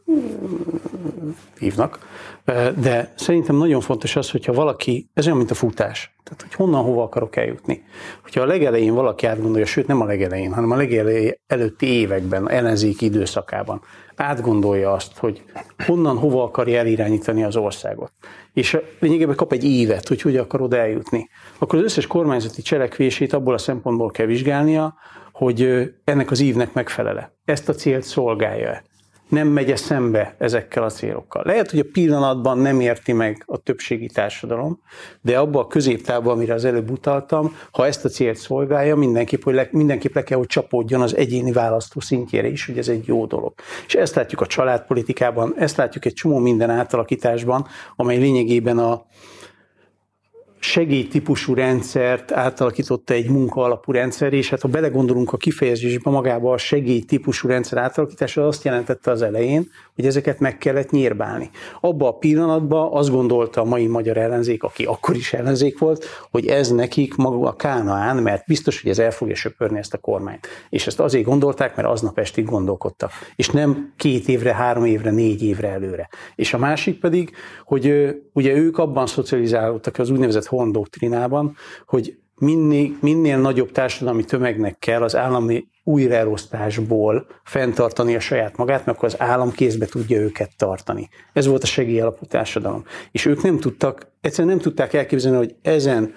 hívnak, 1.59 1.99
de 2.81 3.13
szerintem 3.17 3.57
nagyon 3.57 3.81
fontos 3.81 4.17
az, 4.17 4.31
hogyha 4.31 4.53
valaki, 4.53 5.11
ez 5.15 5.27
olyan, 5.27 5.37
mint 5.37 5.51
a 5.51 5.55
futás, 5.55 6.15
tehát 6.25 6.43
hogy 6.43 6.55
honnan, 6.55 6.83
hova 6.83 7.03
akarok 7.03 7.37
eljutni. 7.37 7.83
Hogyha 8.23 8.41
a 8.41 8.47
legelején 8.47 8.95
valaki 8.95 9.27
átgondolja, 9.27 9.67
sőt 9.67 9.87
nem 9.87 10.01
a 10.01 10.05
legelején, 10.05 10.53
hanem 10.53 10.71
a 10.71 10.77
legelején 10.77 11.35
előtti 11.47 11.87
években, 11.87 12.51
ellenzéki 12.51 13.05
időszakában 13.05 13.81
átgondolja 14.17 14.93
azt, 14.93 15.19
hogy 15.19 15.43
honnan, 15.87 16.17
hova 16.17 16.43
akarja 16.43 16.79
elirányítani 16.79 17.45
az 17.45 17.57
országot. 17.57 18.13
És 18.53 18.79
lényegében 18.99 19.37
kap 19.37 19.53
egy 19.53 19.65
évet, 19.65 20.09
hogy 20.09 20.23
hogy 20.23 20.37
akarod 20.37 20.73
eljutni. 20.73 21.29
Akkor 21.59 21.79
az 21.79 21.85
összes 21.85 22.07
kormányzati 22.07 22.63
cselekvését 22.63 23.33
abból 23.33 23.55
a 23.55 23.59
szempontból 23.59 24.11
kell 24.11 24.27
vizsgálnia, 24.27 24.95
hogy 25.33 25.91
ennek 26.05 26.31
az 26.31 26.41
ívnek 26.41 26.73
megfelele. 26.73 27.33
Ezt 27.45 27.69
a 27.69 27.75
célt 27.75 28.03
szolgálja-e 28.03 28.83
nem 29.29 29.49
megy 29.49 29.77
szembe 29.77 30.35
ezekkel 30.38 30.83
a 30.83 30.91
célokkal. 30.91 31.43
Lehet, 31.45 31.71
hogy 31.71 31.79
a 31.79 31.88
pillanatban 31.93 32.59
nem 32.59 32.81
érti 32.81 33.12
meg 33.12 33.43
a 33.47 33.57
többségi 33.57 34.07
társadalom, 34.07 34.81
de 35.21 35.38
abban 35.38 35.62
a 35.62 35.67
középtávban, 35.67 36.35
amire 36.35 36.55
az 36.55 36.64
előbb 36.64 36.91
utaltam, 36.91 37.57
ha 37.71 37.87
ezt 37.87 38.05
a 38.05 38.09
célt 38.09 38.37
szolgálja, 38.37 38.97
mindenképp, 38.97 39.43
hogy 39.43 39.55
le, 39.55 39.69
mindenképp 39.71 40.14
le 40.14 40.23
kell, 40.23 40.38
hogy 40.38 40.47
csapódjon 40.47 41.01
az 41.01 41.17
egyéni 41.17 41.53
választó 41.53 42.01
szintjére 42.01 42.49
is, 42.49 42.67
hogy 42.67 42.79
ez 42.79 42.88
egy 42.88 43.07
jó 43.07 43.27
dolog. 43.27 43.55
És 43.87 43.95
ezt 43.95 44.14
látjuk 44.14 44.41
a 44.41 44.47
családpolitikában, 44.47 45.55
ezt 45.59 45.77
látjuk 45.77 46.05
egy 46.05 46.14
csomó 46.14 46.38
minden 46.38 46.71
átalakításban, 46.71 47.67
amely 47.97 48.17
lényegében 48.17 48.79
a, 48.79 49.07
segélytípusú 50.61 51.55
rendszert 51.55 52.33
átalakította 52.33 53.14
egy 53.14 53.29
munka 53.29 53.62
alapú 53.62 53.92
rendszer, 53.92 54.33
és 54.33 54.51
hát 54.51 54.61
ha 54.61 54.68
belegondolunk 54.68 55.33
a 55.33 55.37
kifejezésbe 55.37 56.11
magába 56.11 56.53
a 56.53 56.59
segélytípusú 56.59 57.49
rendszer 57.49 57.79
átalakítása, 57.79 58.47
azt 58.47 58.64
jelentette 58.64 59.11
az 59.11 59.23
elején, 59.23 59.71
hogy 59.99 60.07
ezeket 60.07 60.39
meg 60.39 60.59
kellett 60.59 60.91
nyírbálni. 60.91 61.51
Abba 61.81 62.09
a 62.09 62.13
pillanatban 62.13 62.93
azt 62.93 63.11
gondolta 63.11 63.61
a 63.61 63.65
mai 63.65 63.87
magyar 63.87 64.17
ellenzék, 64.17 64.63
aki 64.63 64.85
akkor 64.85 65.17
is 65.17 65.33
ellenzék 65.33 65.79
volt, 65.79 66.05
hogy 66.31 66.47
ez 66.47 66.71
nekik 66.71 67.15
maga 67.15 67.49
a 67.49 67.57
kánaán, 67.57 68.17
mert 68.17 68.47
biztos, 68.47 68.83
hogy 68.83 68.91
ez 68.91 68.99
el 68.99 69.11
fogja 69.11 69.35
söpörni 69.35 69.79
ezt 69.79 69.95
a 69.95 69.99
kormányt. 69.99 70.47
És 70.69 70.87
ezt 70.87 71.01
azért 71.01 71.25
gondolták, 71.25 71.77
mert 71.77 71.89
aznap 71.89 72.19
estig 72.19 72.45
gondolkodtak. 72.45 73.11
És 73.37 73.51
nem 73.51 73.93
két 73.97 74.29
évre, 74.29 74.55
három 74.55 74.85
évre, 74.85 75.11
négy 75.11 75.43
évre 75.43 75.69
előre. 75.69 76.09
És 76.35 76.55
a 76.55 76.59
másik 76.59 77.01
pedig, 77.01 77.31
hogy 77.65 78.17
ugye 78.33 78.53
ők 78.53 78.79
abban 78.79 79.07
szocializálódtak 79.07 79.99
az 79.99 80.11
úgynevezett 80.11 80.47
Horn 80.47 80.73
doktrinában, 80.73 81.57
hogy 81.87 82.19
minél, 82.35 82.97
minél 83.01 83.39
nagyobb 83.39 83.73
társadalmi 83.73 84.25
tömegnek 84.25 84.79
kell 84.79 85.03
az 85.03 85.17
állami 85.17 85.67
újraelosztásból 85.88 87.27
fenntartani 87.44 88.14
a 88.14 88.20
saját 88.20 88.57
magát, 88.57 88.87
mert 88.87 88.96
akkor 88.98 89.09
az 89.09 89.20
állam 89.20 89.53
kézbe 89.53 89.87
tudja 89.87 90.20
őket 90.20 90.51
tartani. 90.57 91.09
Ez 91.33 91.46
volt 91.46 91.62
a 91.62 91.66
segélyalapú 91.66 92.27
társadalom. 92.27 92.85
És 93.11 93.27
ők 93.27 93.42
nem 93.42 93.59
tudtak, 93.59 94.12
egyszerűen 94.20 94.55
nem 94.55 94.62
tudták 94.62 94.92
elképzelni, 94.92 95.37
hogy 95.37 95.55
ezen 95.62 96.14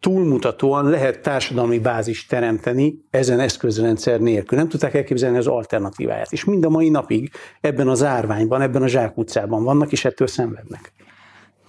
túlmutatóan 0.00 0.88
lehet 0.90 1.22
társadalmi 1.22 1.78
bázis 1.78 2.26
teremteni 2.26 2.94
ezen 3.10 3.40
eszközrendszer 3.40 4.20
nélkül. 4.20 4.58
Nem 4.58 4.68
tudták 4.68 4.94
elképzelni 4.94 5.36
az 5.36 5.46
alternatíváját. 5.46 6.32
És 6.32 6.44
mind 6.44 6.64
a 6.64 6.68
mai 6.68 6.88
napig 6.88 7.30
ebben 7.60 7.88
az 7.88 8.02
árványban, 8.02 8.60
ebben 8.60 8.82
a 8.82 8.88
zsákutcában 8.88 9.64
vannak, 9.64 9.92
és 9.92 10.04
ettől 10.04 10.26
szenvednek. 10.26 10.92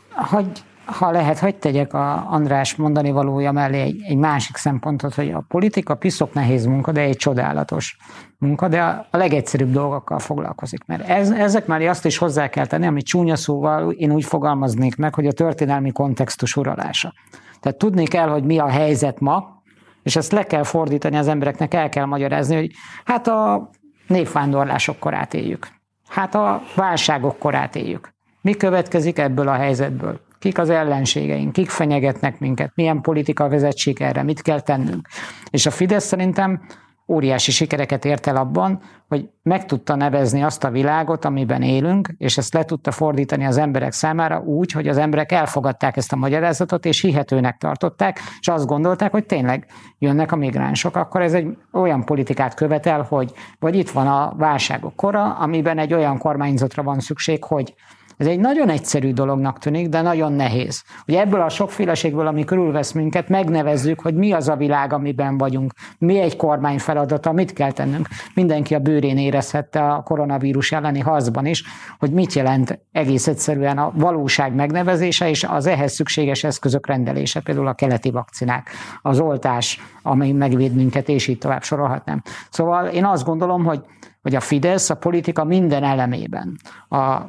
Hogy 0.10 0.63
ha 0.86 1.12
lehet, 1.12 1.39
hogy 1.39 1.56
tegyek 1.56 1.93
a 1.93 2.28
András 2.30 2.76
mondani 2.76 3.12
valója 3.12 3.52
mellé 3.52 3.80
egy, 3.80 4.02
egy 4.08 4.17
másik 4.17 4.56
szempontot, 4.56 5.13
hogy 5.13 5.32
a 5.32 5.46
politika 5.48 5.96
piszok 5.96 6.34
nehéz 6.34 6.65
munka, 6.65 6.91
de 6.91 7.02
egy 7.02 7.15
csodálatos 7.15 7.98
munka, 8.38 8.67
de 8.67 8.82
a, 8.82 9.08
a 9.12 9.17
legegyszerűbb 9.17 9.72
dolgokkal 9.72 10.19
foglalkozik. 10.19 10.86
Mert 10.86 11.10
ez, 11.10 11.32
ezek 11.32 11.65
mellé 11.65 11.88
azt 11.88 12.06
is 12.06 12.17
hozzá 12.17 12.48
kell 12.48 12.65
tenni, 12.65 12.88
ami 12.88 13.02
csúnya 13.02 13.36
szóval 13.36 13.91
én 13.91 14.12
úgy 14.12 14.26
fogalmaznék 14.26 14.96
meg, 14.96 15.13
hogy 15.13 15.28
a 15.28 15.32
történelmi 15.32 15.91
kontextus 15.91 16.56
uralása. 16.56 17.13
Tehát 17.60 17.78
tudni 17.78 18.06
kell, 18.06 18.28
hogy 18.28 18.43
mi 18.43 18.60
a 18.60 18.67
helyzet 18.67 19.19
ma, 19.19 19.62
És 20.04 20.15
ezt 20.15 20.32
le 20.32 20.43
kell 20.43 20.63
fordítani 20.63 21.17
az 21.17 21.28
embereknek, 21.28 21.74
el 21.74 21.89
kell 21.89 22.06
magyarázni, 22.06 22.56
hogy 22.56 22.72
hát 23.06 23.28
a 23.28 23.69
népvándorlások 24.08 25.00
korát 25.00 25.34
éljük. 25.34 25.67
Hát 26.08 26.36
a 26.36 26.62
válságok 26.76 27.39
korát 27.39 27.76
éljük. 27.76 28.13
Mi 28.41 28.54
következik 28.54 29.19
ebből 29.19 29.48
a 29.48 29.54
helyzetből? 29.54 30.19
Kik 30.43 30.58
az 30.58 30.69
ellenségeink? 30.69 31.51
Kik 31.51 31.69
fenyegetnek 31.69 32.39
minket? 32.39 32.71
Milyen 32.75 33.01
politika 33.01 33.49
vezet 33.49 33.75
erre? 33.99 34.23
Mit 34.23 34.41
kell 34.41 34.60
tennünk? 34.60 35.08
És 35.49 35.65
a 35.65 35.71
Fidesz 35.71 36.06
szerintem 36.06 36.62
óriási 37.08 37.51
sikereket 37.51 38.06
ért 38.06 38.27
el 38.27 38.36
abban, 38.36 38.82
hogy 39.08 39.29
meg 39.43 39.65
tudta 39.65 39.95
nevezni 39.95 40.43
azt 40.43 40.63
a 40.63 40.69
világot, 40.69 41.25
amiben 41.25 41.62
élünk, 41.62 42.10
és 42.17 42.38
ezt 42.38 42.53
le 42.53 42.63
tudta 42.63 42.91
fordítani 42.91 43.45
az 43.45 43.58
emberek 43.58 43.91
számára 43.91 44.39
úgy, 44.39 44.71
hogy 44.71 44.88
az 44.88 44.97
emberek 44.97 45.32
elfogadták 45.32 45.97
ezt 45.97 46.13
a 46.13 46.15
magyarázatot, 46.15 46.86
és 46.86 47.01
hihetőnek 47.01 47.58
tartották, 47.58 48.19
és 48.39 48.47
azt 48.47 48.65
gondolták, 48.65 49.12
hogy 49.12 49.25
tényleg 49.25 49.65
jönnek 49.99 50.32
a 50.32 50.36
migránsok. 50.36 50.95
Akkor 50.95 51.21
ez 51.21 51.34
egy 51.34 51.58
olyan 51.71 52.06
politikát 52.06 52.53
követel, 52.53 53.06
hogy 53.10 53.32
vagy 53.60 53.75
itt 53.75 53.89
van 53.89 54.08
a 54.08 54.34
válságok 54.38 54.95
kora, 54.95 55.34
amiben 55.34 55.77
egy 55.77 55.93
olyan 55.93 56.17
kormányzatra 56.17 56.84
van 56.84 56.99
szükség, 56.99 57.43
hogy 57.43 57.73
ez 58.17 58.28
egy 58.28 58.39
nagyon 58.39 58.69
egyszerű 58.69 59.13
dolognak 59.13 59.60
tűnik, 59.60 59.89
de 59.89 60.02
nagyon 60.02 60.34
nehéz. 60.34 60.84
Hogy 61.06 61.15
ebből 61.15 61.41
a 61.41 61.49
sokféleségből, 61.49 62.28
ami 62.28 62.43
körülvesz 62.43 62.91
minket, 62.91 63.30
megnevezzük, 63.30 63.99
hogy 63.99 64.15
mi 64.15 64.32
az 64.32 64.49
a 64.49 64.56
világ, 64.56 64.93
amiben 64.93 65.38
vagyunk, 65.38 65.73
mi 65.97 66.19
egy 66.19 66.36
kormány 66.36 66.80
feladata, 66.80 67.32
mit 67.32 67.54
kell 67.54 67.71
tennünk. 67.71 68.08
Mindenki 68.34 68.76
a 68.76 68.80
bőrén 68.80 69.17
érezhette 69.17 69.88
a 69.91 70.02
koronavírus 70.02 70.71
elleni 70.71 70.99
harcban 70.99 71.45
is, 71.45 71.63
hogy 71.99 72.12
mit 72.12 72.34
jelent 72.34 72.80
egész 72.91 73.28
egyszerűen 73.28 73.78
a 73.78 73.91
valóság 73.95 74.56
megnevezése 74.56 75.30
és 75.30 75.43
az 75.43 75.65
ehhez 75.65 75.93
szükséges 75.93 76.43
eszközök 76.43 76.88
rendelése, 76.88 77.39
például 77.39 77.67
a 77.67 77.73
keleti 77.73 78.12
vakcinák, 78.12 78.69
az 79.02 79.19
oltás, 79.19 79.82
amely 80.02 80.32
megvéd 80.32 80.76
minket, 80.76 81.10
és 81.10 81.28
így 81.28 81.38
tovább 81.38 81.63
sorolhatnám. 81.63 82.21
Szóval 82.49 82.86
én 82.86 83.06
azt 83.06 83.26
gondolom, 83.26 83.63
hogy 83.63 83.84
hogy 84.23 84.36
a 84.36 84.39
Fidesz 84.39 84.89
a 84.89 84.95
politika 84.95 85.43
minden 85.43 85.84
elemében, 85.84 86.58
a 86.89 87.21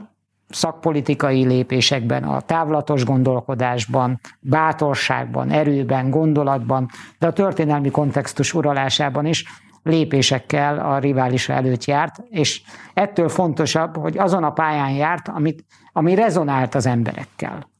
szakpolitikai 0.48 1.44
lépésekben, 1.44 2.22
a 2.22 2.40
távlatos 2.40 3.04
gondolkodásban, 3.04 4.20
bátorságban, 4.40 5.50
erőben, 5.50 6.10
gondolatban, 6.10 6.88
de 7.18 7.26
a 7.26 7.32
történelmi 7.32 7.90
kontextus 7.90 8.54
uralásában 8.54 9.26
is 9.26 9.44
lépésekkel 9.82 10.78
a 10.78 10.98
riválisa 10.98 11.52
előtt 11.52 11.84
járt, 11.84 12.22
és 12.30 12.62
ettől 12.94 13.28
fontosabb, 13.28 13.96
hogy 13.96 14.18
azon 14.18 14.44
a 14.44 14.52
pályán 14.52 14.90
járt, 14.90 15.28
amit, 15.28 15.64
ami 15.92 16.14
rezonált 16.14 16.74
az 16.74 16.86
emberekkel. 16.86 17.72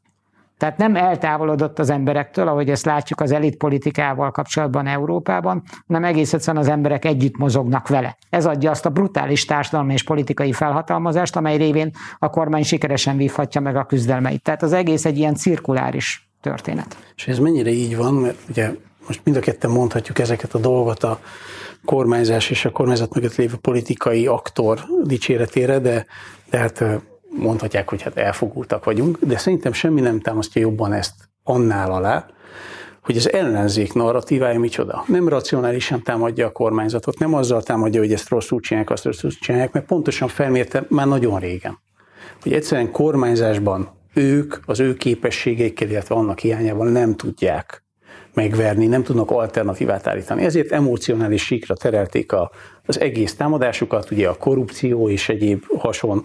Tehát 0.64 0.78
nem 0.78 0.96
eltávolodott 0.96 1.78
az 1.78 1.90
emberektől, 1.90 2.48
ahogy 2.48 2.70
ezt 2.70 2.84
látjuk 2.84 3.20
az 3.20 3.32
elitpolitikával 3.32 4.30
kapcsolatban 4.30 4.86
Európában, 4.86 5.62
hanem 5.86 6.04
egész 6.04 6.32
egyszerűen 6.32 6.62
az 6.62 6.68
emberek 6.68 7.04
együtt 7.04 7.36
mozognak 7.36 7.88
vele. 7.88 8.16
Ez 8.30 8.46
adja 8.46 8.70
azt 8.70 8.86
a 8.86 8.90
brutális 8.90 9.44
társadalmi 9.44 9.92
és 9.92 10.02
politikai 10.02 10.52
felhatalmazást, 10.52 11.36
amely 11.36 11.56
révén 11.56 11.90
a 12.18 12.30
kormány 12.30 12.62
sikeresen 12.62 13.16
vívhatja 13.16 13.60
meg 13.60 13.76
a 13.76 13.84
küzdelmeit. 13.84 14.42
Tehát 14.42 14.62
az 14.62 14.72
egész 14.72 15.04
egy 15.04 15.18
ilyen 15.18 15.34
cirkuláris 15.34 16.28
történet. 16.40 16.96
És 17.16 17.28
ez 17.28 17.38
mennyire 17.38 17.70
így 17.70 17.96
van, 17.96 18.14
mert 18.14 18.36
ugye 18.48 18.70
most 19.06 19.20
mind 19.24 19.36
a 19.36 19.40
ketten 19.40 19.70
mondhatjuk 19.70 20.18
ezeket 20.18 20.54
a 20.54 20.58
dolgot 20.58 21.02
a 21.02 21.20
kormányzás 21.84 22.50
és 22.50 22.64
a 22.64 22.70
kormányzat 22.70 23.14
mögött 23.14 23.36
lévő 23.36 23.56
politikai 23.56 24.26
aktor 24.26 24.80
dicséretére, 25.02 25.78
de, 25.78 26.06
de 26.50 26.58
hát 26.58 26.84
mondhatják, 27.36 27.88
hogy 27.88 28.02
hát 28.02 28.16
elfogultak 28.16 28.84
vagyunk, 28.84 29.18
de 29.20 29.38
szerintem 29.38 29.72
semmi 29.72 30.00
nem 30.00 30.20
támasztja 30.20 30.60
jobban 30.60 30.92
ezt 30.92 31.14
annál 31.42 31.92
alá, 31.92 32.26
hogy 33.02 33.16
az 33.16 33.32
ellenzék 33.32 33.92
narratívája 33.92 34.58
micsoda. 34.58 35.04
Nem 35.06 35.28
racionálisan 35.28 36.02
támadja 36.02 36.46
a 36.46 36.52
kormányzatot, 36.52 37.18
nem 37.18 37.34
azzal 37.34 37.62
támadja, 37.62 38.00
hogy 38.00 38.12
ezt 38.12 38.28
rosszul 38.28 38.60
csinálják, 38.60 38.90
azt 38.90 39.04
rosszul 39.04 39.30
csinálják, 39.30 39.72
mert 39.72 39.86
pontosan 39.86 40.28
felmérte 40.28 40.86
már 40.88 41.06
nagyon 41.06 41.40
régen, 41.40 41.78
hogy 42.42 42.52
egyszerűen 42.52 42.90
kormányzásban 42.90 43.88
ők 44.14 44.56
az 44.66 44.80
ő 44.80 44.94
képességeikkel, 44.94 45.88
illetve 45.88 46.14
annak 46.14 46.38
hiányával 46.38 46.88
nem 46.88 47.14
tudják 47.14 47.84
megverni, 48.34 48.86
nem 48.86 49.02
tudnak 49.02 49.30
alternatívát 49.30 50.06
állítani. 50.06 50.44
Ezért 50.44 50.72
emocionális 50.72 51.44
síkra 51.44 51.74
terelték 51.74 52.32
a, 52.32 52.50
az 52.86 53.00
egész 53.00 53.34
támadásukat, 53.34 54.10
ugye 54.10 54.28
a 54.28 54.34
korrupció 54.34 55.08
és 55.08 55.28
egyéb 55.28 55.64
hason 55.78 56.24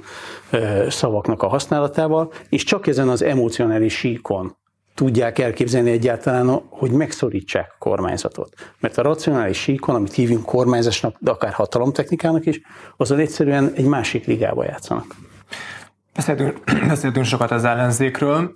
szavaknak 0.88 1.43
a 1.43 1.48
használatával, 1.48 2.32
és 2.50 2.63
csak 2.63 2.88
ezen 2.88 3.10
az 3.10 3.22
emocionális 3.22 3.98
síkon 3.98 4.58
tudják 4.95 5.39
elképzelni 5.39 5.91
egyáltalán, 5.91 6.62
hogy 6.69 6.91
megszorítsák 6.91 7.72
a 7.74 7.76
kormányzatot. 7.78 8.54
Mert 8.80 8.98
a 8.98 9.02
racionális 9.02 9.58
síkon, 9.58 9.95
amit 9.95 10.13
hívjunk 10.13 10.45
kormányzásnak, 10.45 11.15
de 11.19 11.32
akár 11.32 11.54
hatalomtechnikának 11.54 12.45
is, 12.45 12.62
azon 12.98 13.19
egyszerűen 13.19 13.72
egy 13.76 13.86
másik 13.86 14.26
ligába 14.26 14.63
játszanak. 14.63 15.06
Beszéltünk, 16.15 16.60
beszéltünk 16.88 17.26
sokat 17.26 17.52
az 17.52 17.63
ellenzékről. 17.63 18.52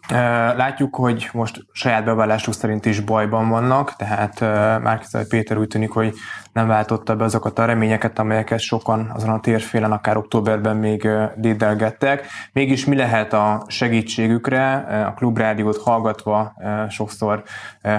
Látjuk, 0.57 0.95
hogy 0.95 1.29
most 1.33 1.65
saját 1.71 2.05
bevallásuk 2.05 2.53
szerint 2.53 2.85
is 2.85 2.99
bajban 2.99 3.49
vannak, 3.49 3.95
tehát 3.95 4.39
Márkizai 4.81 5.25
Péter 5.29 5.57
úgy 5.57 5.67
tűnik, 5.67 5.89
hogy 5.89 6.13
nem 6.53 6.67
váltotta 6.67 7.15
be 7.15 7.23
azokat 7.23 7.59
a 7.59 7.65
reményeket, 7.65 8.19
amelyeket 8.19 8.59
sokan 8.59 9.11
azon 9.15 9.29
a 9.29 9.39
térfélen, 9.39 9.91
akár 9.91 10.17
októberben 10.17 10.77
még 10.77 11.07
dédelgettek. 11.35 12.25
Mégis 12.53 12.85
mi 12.85 12.95
lehet 12.95 13.33
a 13.33 13.63
segítségükre? 13.67 14.73
A 15.07 15.13
klubrádiót 15.13 15.77
hallgatva 15.77 16.53
sokszor 16.89 17.43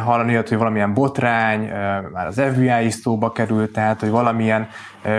hallani, 0.05 0.35
hogy 0.35 0.57
valamilyen 0.57 0.95
botrány, 0.95 1.69
már 2.13 2.27
az 2.27 2.41
FBI 2.53 2.85
is 2.85 2.95
szóba 2.95 3.33
került, 3.33 3.73
tehát 3.73 4.01
hogy 4.01 4.11
valamilyen 4.11 4.69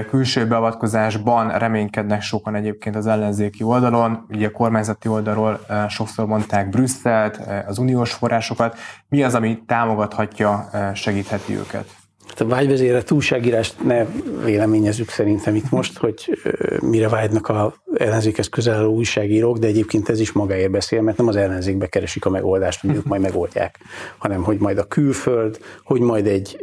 külső 0.09 0.47
beavatkozásban 0.47 1.57
reménykednek 1.57 2.21
sokan 2.21 2.55
egyébként 2.55 2.95
az 2.95 3.07
ellenzéki 3.07 3.63
oldalon. 3.63 4.25
Ugye 4.29 4.47
a 4.47 4.51
kormányzati 4.51 5.07
oldalról 5.07 5.59
sokszor 5.89 6.25
mondták 6.25 6.69
Brüsszelt, 6.69 7.39
az 7.67 7.77
uniós 7.77 8.13
forrásokat. 8.13 8.77
Mi 9.07 9.23
az, 9.23 9.35
ami 9.35 9.63
támogathatja, 9.67 10.69
segítheti 10.93 11.57
őket? 11.57 11.85
Hát 12.27 12.41
a 12.41 12.45
vágyvezére 12.45 13.03
túlságírást 13.03 13.83
ne 13.83 14.05
véleményezzük 14.43 15.09
szerintem 15.09 15.55
itt 15.55 15.69
most, 15.69 15.97
hogy 15.97 16.39
mire 16.81 17.09
vágynak 17.09 17.47
a 17.47 17.73
ellenzékhez 17.97 18.49
közel 18.49 18.85
újságírók, 18.85 19.57
de 19.57 19.67
egyébként 19.67 20.09
ez 20.09 20.19
is 20.19 20.31
magáért 20.31 20.71
beszél, 20.71 21.01
mert 21.01 21.17
nem 21.17 21.27
az 21.27 21.35
ellenzékbe 21.35 21.87
keresik 21.87 22.25
a 22.25 22.29
megoldást, 22.29 22.81
hogy 22.81 22.95
ők 22.95 23.05
majd 23.05 23.21
megoldják, 23.21 23.79
hanem 24.17 24.43
hogy 24.43 24.57
majd 24.57 24.77
a 24.77 24.83
külföld, 24.83 25.59
hogy 25.83 26.01
majd 26.01 26.27
egy 26.27 26.57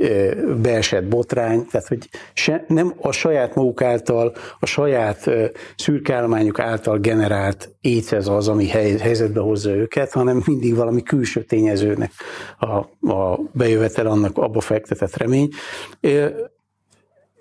beesett 0.63 1.05
botrány, 1.05 1.67
tehát 1.71 1.87
hogy 1.87 2.09
se, 2.33 2.65
nem 2.69 2.95
a 3.01 3.13
saját 3.13 3.55
maguk 3.55 3.83
által, 3.83 4.33
a 4.61 4.67
saját 4.67 5.31
szürkállományuk 5.77 6.59
által 6.59 6.99
generált 6.99 7.71
écez 7.81 8.29
az, 8.29 8.49
ami 8.49 8.69
helyzetbe 8.69 9.41
hozza 9.41 9.71
őket, 9.71 10.13
hanem 10.13 10.43
mindig 10.47 10.75
valami 10.75 11.03
külső 11.03 11.43
tényezőnek 11.43 12.13
a, 12.59 12.77
a 13.13 13.41
bejövetel 13.53 14.07
annak 14.07 14.39
abba 14.39 14.61
fektetett 14.61 15.17
remény. 15.17 15.49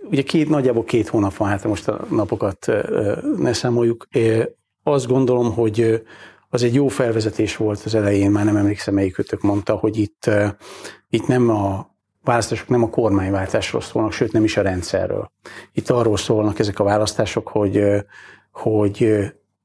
Ugye 0.09 0.21
két, 0.21 0.49
nagyjából 0.49 0.83
két 0.83 1.07
hónap 1.07 1.35
van, 1.35 1.47
hát 1.47 1.63
most 1.63 1.87
a 1.87 2.05
napokat 2.09 2.71
ne 3.37 3.53
számoljuk. 3.53 4.07
Azt 4.83 5.07
gondolom, 5.07 5.53
hogy 5.53 6.03
az 6.49 6.63
egy 6.63 6.73
jó 6.73 6.87
felvezetés 6.87 7.55
volt 7.55 7.81
az 7.85 7.95
elején, 7.95 8.31
már 8.31 8.45
nem 8.45 8.57
emlékszem, 8.57 8.93
melyikőtök 8.93 9.41
mondta, 9.41 9.75
hogy 9.75 9.97
itt, 9.97 10.29
itt 11.09 11.27
nem 11.27 11.49
a 11.49 11.89
választások 12.23 12.67
nem 12.67 12.83
a 12.83 12.89
kormányváltásról 12.89 13.81
szólnak, 13.81 14.11
sőt 14.11 14.31
nem 14.31 14.43
is 14.43 14.57
a 14.57 14.61
rendszerről. 14.61 15.31
Itt 15.73 15.89
arról 15.89 16.17
szólnak 16.17 16.59
ezek 16.59 16.79
a 16.79 16.83
választások, 16.83 17.47
hogy, 17.47 17.83
hogy 18.51 19.07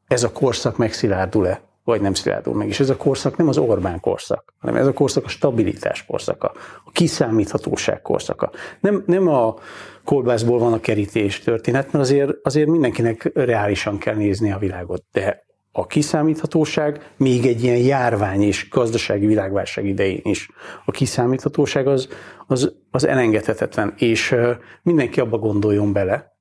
ez 0.06 0.22
a 0.22 0.32
korszak 0.32 0.76
megszilárdul-e 0.76 1.65
vagy 1.87 2.01
nem 2.01 2.14
szilárdul 2.14 2.55
meg. 2.55 2.68
És 2.68 2.81
ez 2.81 2.90
a 2.90 2.96
korszak 2.96 3.37
nem 3.37 3.49
az 3.49 3.59
Orbán 3.59 4.01
korszak, 4.01 4.55
hanem 4.59 4.77
ez 4.77 4.87
a 4.87 4.92
korszak 4.92 5.25
a 5.25 5.29
stabilitás 5.29 6.05
korszaka, 6.05 6.53
a 6.85 6.90
kiszámíthatóság 6.90 8.03
korszaka. 8.03 8.51
Nem, 8.81 9.03
nem 9.07 9.29
a 9.29 9.55
kolbászból 10.05 10.59
van 10.59 10.72
a 10.72 10.81
kerítés 10.81 11.40
történet, 11.40 11.92
mert 11.92 12.05
azért, 12.05 12.31
azért 12.42 12.68
mindenkinek 12.68 13.31
reálisan 13.35 13.99
kell 13.99 14.14
nézni 14.14 14.53
a 14.53 14.59
világot, 14.59 15.05
de 15.12 15.44
a 15.72 15.87
kiszámíthatóság 15.87 17.12
még 17.16 17.46
egy 17.46 17.62
ilyen 17.62 17.79
járvány 17.79 18.42
és 18.42 18.68
gazdasági 18.68 19.27
világválság 19.27 19.87
idején 19.87 20.20
is. 20.22 20.51
A 20.85 20.90
kiszámíthatóság 20.90 21.87
az, 21.87 22.09
az, 22.46 22.72
az 22.90 23.07
elengedhetetlen, 23.07 23.94
és 23.96 24.35
mindenki 24.83 25.20
abba 25.20 25.38
gondoljon 25.38 25.92
bele, 25.92 26.36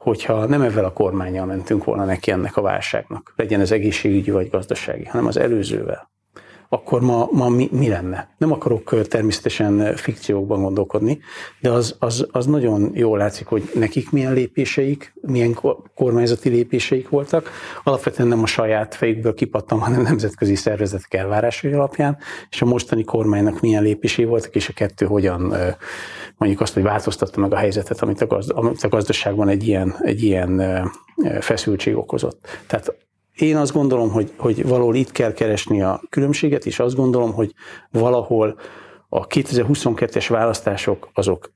hogyha 0.00 0.46
nem 0.46 0.62
ezzel 0.62 0.84
a 0.84 0.92
kormányjal 0.92 1.46
mentünk 1.46 1.84
volna 1.84 2.04
neki 2.04 2.30
ennek 2.30 2.56
a 2.56 2.62
válságnak, 2.62 3.32
legyen 3.36 3.60
ez 3.60 3.70
egészségügyi 3.70 4.30
vagy 4.30 4.50
gazdasági, 4.50 5.04
hanem 5.04 5.26
az 5.26 5.36
előzővel, 5.36 6.10
akkor 6.72 7.00
ma, 7.00 7.28
ma 7.32 7.48
mi, 7.48 7.68
mi 7.72 7.88
lenne? 7.88 8.34
Nem 8.38 8.52
akarok 8.52 9.08
természetesen 9.08 9.96
fikciókban 9.96 10.62
gondolkodni, 10.62 11.18
de 11.60 11.70
az, 11.70 11.96
az, 11.98 12.26
az 12.30 12.46
nagyon 12.46 12.90
jól 12.94 13.18
látszik, 13.18 13.46
hogy 13.46 13.70
nekik 13.74 14.10
milyen 14.10 14.32
lépéseik, 14.32 15.14
milyen 15.20 15.58
kormányzati 15.94 16.48
lépéseik 16.48 17.08
voltak. 17.08 17.50
Alapvetően 17.84 18.28
nem 18.28 18.42
a 18.42 18.46
saját 18.46 18.94
fejükből 18.94 19.34
kipattam, 19.34 19.80
hanem 19.80 20.02
nemzetközi 20.02 20.54
szervezetek 20.54 21.14
elvárásai 21.14 21.72
alapján, 21.72 22.18
és 22.50 22.62
a 22.62 22.66
mostani 22.66 23.04
kormánynak 23.04 23.60
milyen 23.60 23.82
lépései 23.82 24.24
voltak, 24.24 24.54
és 24.54 24.68
a 24.68 24.72
kettő 24.72 25.06
hogyan 25.06 25.54
mondjuk 26.36 26.60
azt, 26.60 26.74
hogy 26.74 26.82
változtatta 26.82 27.40
meg 27.40 27.52
a 27.52 27.56
helyzetet, 27.56 28.02
amit 28.02 28.20
a, 28.20 28.26
gazd, 28.26 28.52
gazdaságban 28.88 29.48
egy 29.48 29.66
ilyen, 29.66 29.96
egy 30.00 30.22
ilyen 30.22 30.62
feszültség 31.40 31.96
okozott. 31.96 32.46
Tehát 32.66 32.94
én 33.40 33.56
azt 33.56 33.72
gondolom, 33.72 34.10
hogy, 34.10 34.32
hogy 34.36 34.66
valahol 34.66 34.94
itt 34.94 35.12
kell 35.12 35.32
keresni 35.32 35.82
a 35.82 36.00
különbséget, 36.08 36.66
és 36.66 36.78
azt 36.78 36.96
gondolom, 36.96 37.32
hogy 37.32 37.54
valahol 37.90 38.58
a 39.08 39.26
2022-es 39.26 40.26
választások 40.28 41.08
azok 41.14 41.52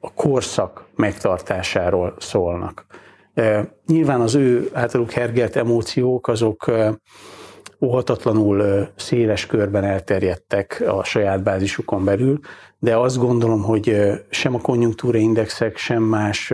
a 0.00 0.12
korszak 0.12 0.84
megtartásáról 0.94 2.14
szólnak. 2.18 2.86
Nyilván 3.86 4.20
az 4.20 4.34
ő 4.34 4.70
általuk 4.72 5.10
hergelt 5.10 5.56
emóciók 5.56 6.28
azok 6.28 6.70
óhatatlanul 7.80 8.88
széles 8.96 9.46
körben 9.46 9.84
elterjedtek 9.84 10.84
a 10.86 11.04
saját 11.04 11.42
bázisukon 11.42 12.04
belül, 12.04 12.38
de 12.78 12.96
azt 12.96 13.18
gondolom, 13.18 13.62
hogy 13.62 13.96
sem 14.30 14.54
a 14.54 14.60
konjunktúraindexek, 14.60 15.76
sem 15.76 16.02
más 16.02 16.52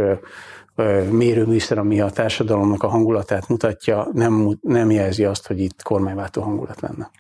mérőműszer, 1.11 1.79
ami 1.79 2.01
a 2.01 2.11
társadalomnak 2.11 2.83
a 2.83 2.89
hangulatát 2.89 3.49
mutatja, 3.49 4.09
nem, 4.13 4.59
nem 4.61 4.91
jelzi 4.91 5.25
azt, 5.25 5.47
hogy 5.47 5.61
itt 5.61 5.83
kormányváltó 5.83 6.43
hangulat 6.43 6.81
lenne. 6.81 7.11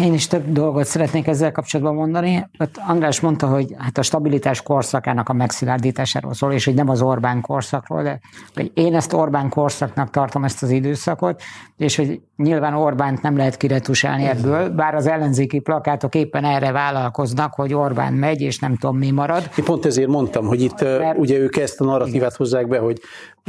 Én 0.00 0.12
is 0.12 0.26
több 0.26 0.52
dolgot 0.52 0.84
szeretnék 0.84 1.26
ezzel 1.26 1.52
kapcsolatban 1.52 1.94
mondani. 1.94 2.48
András 2.86 3.20
mondta, 3.20 3.46
hogy 3.46 3.74
hát 3.78 3.98
a 3.98 4.02
stabilitás 4.02 4.62
korszakának 4.62 5.28
a 5.28 5.32
megszilárdításáról 5.32 6.34
szól, 6.34 6.52
és 6.52 6.64
hogy 6.64 6.74
nem 6.74 6.88
az 6.88 7.02
Orbán 7.02 7.40
korszakról, 7.40 8.02
de 8.02 8.20
hogy 8.54 8.70
én 8.74 8.94
ezt 8.94 9.12
Orbán 9.12 9.48
korszaknak 9.48 10.10
tartom 10.10 10.44
ezt 10.44 10.62
az 10.62 10.70
időszakot, 10.70 11.42
és 11.76 11.96
hogy 11.96 12.20
nyilván 12.36 12.74
Orbánt 12.74 13.22
nem 13.22 13.36
lehet 13.36 13.56
kiretusálni 13.56 14.24
ebből, 14.24 14.68
bár 14.68 14.94
az 14.94 15.06
ellenzéki 15.06 15.58
plakátok 15.58 16.14
éppen 16.14 16.44
erre 16.44 16.72
vállalkoznak, 16.72 17.54
hogy 17.54 17.74
Orbán 17.74 18.12
megy, 18.12 18.40
és 18.40 18.58
nem 18.58 18.76
tudom 18.76 18.96
mi 18.96 19.10
marad. 19.10 19.50
Én 19.58 19.64
pont 19.64 19.86
ezért 19.86 20.08
mondtam, 20.08 20.46
hogy 20.46 20.60
itt 20.60 20.80
Mert, 20.80 21.18
ugye 21.18 21.38
ők 21.38 21.56
ezt 21.56 21.80
a 21.80 21.84
narratívát 21.84 22.34
hozzák 22.36 22.68
be, 22.68 22.78
hogy 22.78 23.00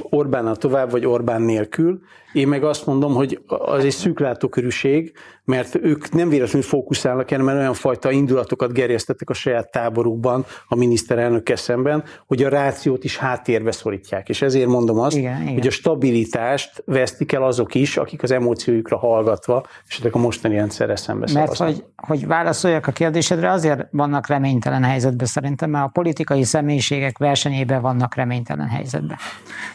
Orbánnal 0.01 0.55
tovább, 0.55 0.91
vagy 0.91 1.05
Orbán 1.05 1.41
nélkül. 1.41 2.01
Én 2.33 2.47
meg 2.47 2.63
azt 2.63 2.85
mondom, 2.85 3.13
hogy 3.13 3.41
az 3.47 3.85
egy 3.85 3.91
szűklátókörűség, 3.91 5.13
mert 5.45 5.75
ők 5.75 6.11
nem 6.11 6.29
véletlenül 6.29 6.67
fókuszálnak 6.67 7.31
erre, 7.31 7.43
mert 7.43 7.57
olyan 7.57 7.73
fajta 7.73 8.11
indulatokat 8.11 8.73
gerjesztettek 8.73 9.29
a 9.29 9.33
saját 9.33 9.71
táborukban 9.71 10.45
a 10.67 10.75
miniszterelnökkel 10.75 11.55
szemben, 11.55 12.03
hogy 12.27 12.43
a 12.43 12.49
rációt 12.49 13.03
is 13.03 13.17
háttérbe 13.17 13.71
szorítják. 13.71 14.29
És 14.29 14.41
ezért 14.41 14.67
mondom 14.67 14.99
azt, 14.99 15.15
igen, 15.15 15.41
igen. 15.41 15.53
hogy 15.53 15.67
a 15.67 15.71
stabilitást 15.71 16.83
vesztik 16.85 17.31
el 17.31 17.43
azok 17.43 17.75
is, 17.75 17.97
akik 17.97 18.23
az 18.23 18.31
emóciójukra 18.31 18.97
hallgatva, 18.97 19.65
és 19.87 19.99
ezek 19.99 20.15
a 20.15 20.19
mostani 20.19 20.55
rendszerre 20.55 20.95
szembe 20.95 21.27
Mert 21.33 21.57
hogy, 21.57 21.83
hogy 21.95 22.27
válaszoljak 22.27 22.87
a 22.87 22.91
kérdésedre, 22.91 23.51
azért 23.51 23.87
vannak 23.91 24.27
reménytelen 24.27 24.83
helyzetben 24.83 25.27
szerintem, 25.27 25.69
mert 25.69 25.85
a 25.85 25.89
politikai 25.93 26.43
személyiségek 26.43 27.17
versenyében 27.17 27.81
vannak 27.81 28.15
reménytelen 28.15 28.67
helyzetben. 28.67 29.17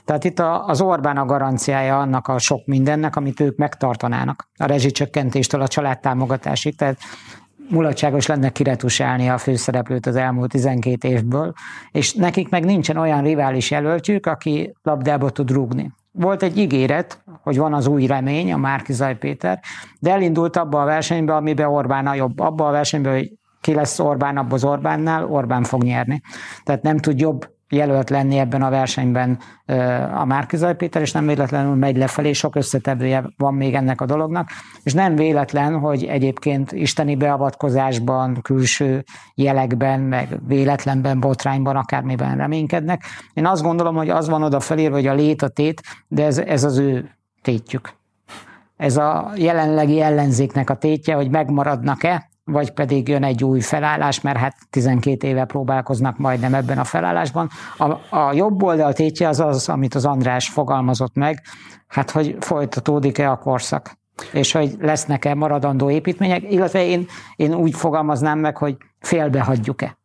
Tehát 0.07 0.25
itt 0.25 0.41
az 0.67 0.81
Orbán 0.81 1.17
a 1.17 1.25
garanciája 1.25 1.99
annak 1.99 2.29
a 2.29 2.39
sok 2.39 2.67
mindennek, 2.67 3.17
amit 3.17 3.41
ők 3.41 3.57
megtartanának. 3.57 4.49
A 4.57 4.67
rezsicsökkentéstől 4.67 5.61
a 5.61 5.69
családtámogatásig. 5.69 6.77
Tehát 6.77 6.99
mulatságos 7.71 8.27
lenne 8.27 8.49
kiretusálni 8.49 9.29
a 9.29 9.39
főszereplőt 9.39 10.07
az 10.07 10.17
elmúlt 10.17 10.51
12 10.51 11.09
évből, 11.09 11.53
és 11.91 12.15
nekik 12.15 12.49
meg 12.49 12.65
nincsen 12.65 12.97
olyan 12.97 13.23
rivális 13.23 13.71
jelöltjük, 13.71 14.27
aki 14.27 14.75
labdába 14.83 15.31
tud 15.31 15.51
rúgni. 15.51 15.93
Volt 16.13 16.43
egy 16.43 16.59
ígéret, 16.59 17.23
hogy 17.43 17.59
van 17.59 17.75
az 17.75 17.87
új 17.87 18.07
remény, 18.07 18.53
a 18.53 18.57
Márkizaj 18.57 19.19
Péter, 19.19 19.61
de 19.99 20.11
elindult 20.11 20.57
abba 20.57 20.83
a 20.83 20.85
versenybe, 20.85 21.35
amiben 21.35 21.69
Orbán 21.69 22.07
a 22.07 22.15
jobb. 22.15 22.41
Abba 22.41 22.67
a 22.69 22.71
versenybe, 22.71 23.11
hogy 23.11 23.33
ki 23.61 23.75
lesz 23.75 23.99
Orbán 23.99 24.37
abba 24.37 24.55
az 24.55 24.65
Orbánnál, 24.65 25.25
Orbán 25.25 25.63
fog 25.63 25.83
nyerni. 25.83 26.21
Tehát 26.65 26.83
nem 26.83 26.99
tud 26.99 27.21
jobb 27.21 27.56
jelölt 27.69 28.11
lenni 28.11 28.39
ebben 28.39 28.63
a 28.63 28.71
versenyben 28.71 29.39
a 30.15 30.25
Márkizaj 30.25 30.77
Péter, 30.77 31.03
és 31.03 31.13
nem 31.13 31.27
véletlenül 31.27 31.75
megy 31.75 31.97
lefelé, 31.97 32.33
sok 32.33 32.57
összetevője 32.57 33.25
van 33.37 33.55
még 33.55 33.75
ennek 33.75 34.01
a 34.01 34.07
dolognak, 34.07 34.49
és 34.83 34.93
nem 34.93 35.15
véletlen, 35.15 35.79
hogy 35.79 36.05
egyébként 36.05 36.73
isteni 36.73 37.17
beavatkozásban, 37.17 38.41
külső 38.43 39.05
jelekben, 39.35 40.01
meg 40.01 40.39
véletlenben, 40.47 41.21
botrányban, 41.21 41.77
akármiben 41.77 42.37
reménykednek. 42.37 43.03
Én 43.35 43.47
azt 43.47 43.63
gondolom, 43.63 43.97
hogy 43.97 44.09
az 44.09 44.29
van 44.29 44.43
oda 44.43 44.61
felírva, 44.61 44.97
hogy 44.97 45.07
a 45.07 45.15
lét 45.15 45.43
a 45.43 45.49
tét, 45.49 45.83
de 46.09 46.25
ez, 46.25 46.39
ez 46.39 46.65
az 46.65 46.79
ő 46.79 47.11
tétjük. 47.43 47.95
Ez 48.77 48.97
a 48.97 49.33
jelenlegi 49.37 50.01
ellenzéknek 50.01 50.71
a 50.71 50.77
tétje, 50.77 51.15
hogy 51.15 51.31
megmaradnak-e, 51.31 52.26
vagy 52.51 52.71
pedig 52.71 53.09
jön 53.09 53.25
egy 53.25 53.45
új 53.45 53.61
felállás, 53.61 54.21
mert 54.21 54.39
hát 54.39 54.57
12 54.71 55.27
éve 55.27 55.45
próbálkoznak 55.45 56.19
majdnem 56.19 56.55
ebben 56.55 56.79
a 56.79 56.85
felállásban. 56.85 57.49
A, 57.79 58.17
a 58.17 58.33
jobb 58.33 58.63
oldal 58.63 58.93
tétje 58.93 59.29
az 59.29 59.41
az, 59.41 59.69
amit 59.69 59.95
az 59.95 60.05
András 60.05 60.49
fogalmazott 60.49 61.15
meg, 61.15 61.43
hát 61.87 62.11
hogy 62.11 62.37
folytatódik-e 62.41 63.31
a 63.31 63.39
korszak, 63.39 63.99
és 64.33 64.53
hogy 64.53 64.77
lesznek-e 64.81 65.35
maradandó 65.35 65.91
építmények, 65.91 66.53
illetve 66.53 66.85
én, 66.85 67.07
én 67.37 67.55
úgy 67.55 67.75
fogalmaznám 67.75 68.39
meg, 68.39 68.57
hogy 68.57 68.77
félbehagyjuk-e. 69.01 69.99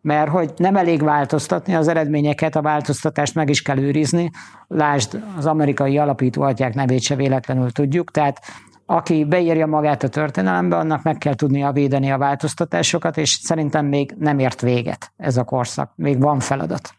Mert 0.00 0.30
hogy 0.30 0.52
nem 0.56 0.76
elég 0.76 1.02
változtatni 1.02 1.74
az 1.74 1.88
eredményeket, 1.88 2.56
a 2.56 2.62
változtatást 2.62 3.34
meg 3.34 3.48
is 3.48 3.62
kell 3.62 3.78
őrizni. 3.78 4.30
Lásd, 4.68 5.22
az 5.36 5.46
amerikai 5.46 5.98
alapító 5.98 6.42
atyák 6.42 6.74
nevét 6.74 7.02
se 7.02 7.14
véletlenül 7.14 7.70
tudjuk, 7.70 8.10
tehát 8.10 8.40
aki 8.86 9.24
beírja 9.24 9.66
magát 9.66 10.02
a 10.02 10.08
történelembe, 10.08 10.76
annak 10.76 11.02
meg 11.02 11.18
kell 11.18 11.34
tudnia 11.34 11.72
védeni 11.72 12.10
a 12.10 12.18
változtatásokat, 12.18 13.16
és 13.16 13.30
szerintem 13.30 13.86
még 13.86 14.14
nem 14.18 14.38
ért 14.38 14.60
véget 14.60 15.12
ez 15.16 15.36
a 15.36 15.44
korszak. 15.44 15.92
Még 15.96 16.20
van 16.20 16.40
feladat. 16.40 16.94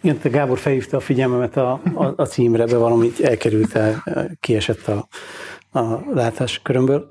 Igen, 0.00 0.18
te 0.18 0.28
Gábor 0.28 0.58
felhívta 0.58 0.96
a 0.96 1.00
figyelmemet 1.00 1.56
a, 1.56 1.80
a, 1.94 2.12
a 2.16 2.24
címre, 2.24 2.66
be 2.66 2.76
valamit 2.76 3.20
elkerült 3.20 3.74
el, 3.74 4.02
kiesett 4.40 4.88
a, 4.88 5.06
a 5.78 6.00
látáskörömből 6.14 7.10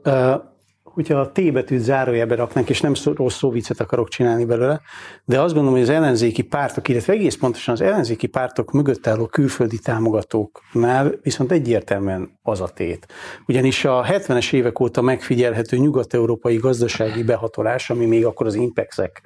hogyha 0.93 1.19
a 1.19 1.31
T 1.31 1.53
betűt 1.53 1.81
zárójelbe 1.81 2.35
raknánk, 2.35 2.69
és 2.69 2.81
nem 2.81 2.93
rossz 3.03 3.37
szó 3.37 3.49
viccet 3.49 3.79
akarok 3.79 4.09
csinálni 4.09 4.45
belőle, 4.45 4.81
de 5.25 5.39
azt 5.41 5.53
gondolom, 5.53 5.79
hogy 5.79 5.87
az 5.89 5.95
ellenzéki 5.95 6.41
pártok, 6.41 6.87
illetve 6.87 7.13
egész 7.13 7.35
pontosan 7.35 7.73
az 7.73 7.81
ellenzéki 7.81 8.27
pártok 8.27 8.71
mögött 8.71 9.07
álló 9.07 9.25
külföldi 9.25 9.79
támogatóknál 9.79 11.13
viszont 11.21 11.51
egyértelműen 11.51 12.39
az 12.41 12.61
a 12.61 12.67
tét. 12.67 13.07
Ugyanis 13.47 13.85
a 13.85 14.03
70-es 14.03 14.53
évek 14.53 14.79
óta 14.79 15.01
megfigyelhető 15.01 15.77
nyugat-európai 15.77 16.55
gazdasági 16.55 17.23
behatolás, 17.23 17.89
ami 17.89 18.05
még 18.05 18.25
akkor 18.25 18.45
az 18.45 18.55
Impexek 18.55 19.21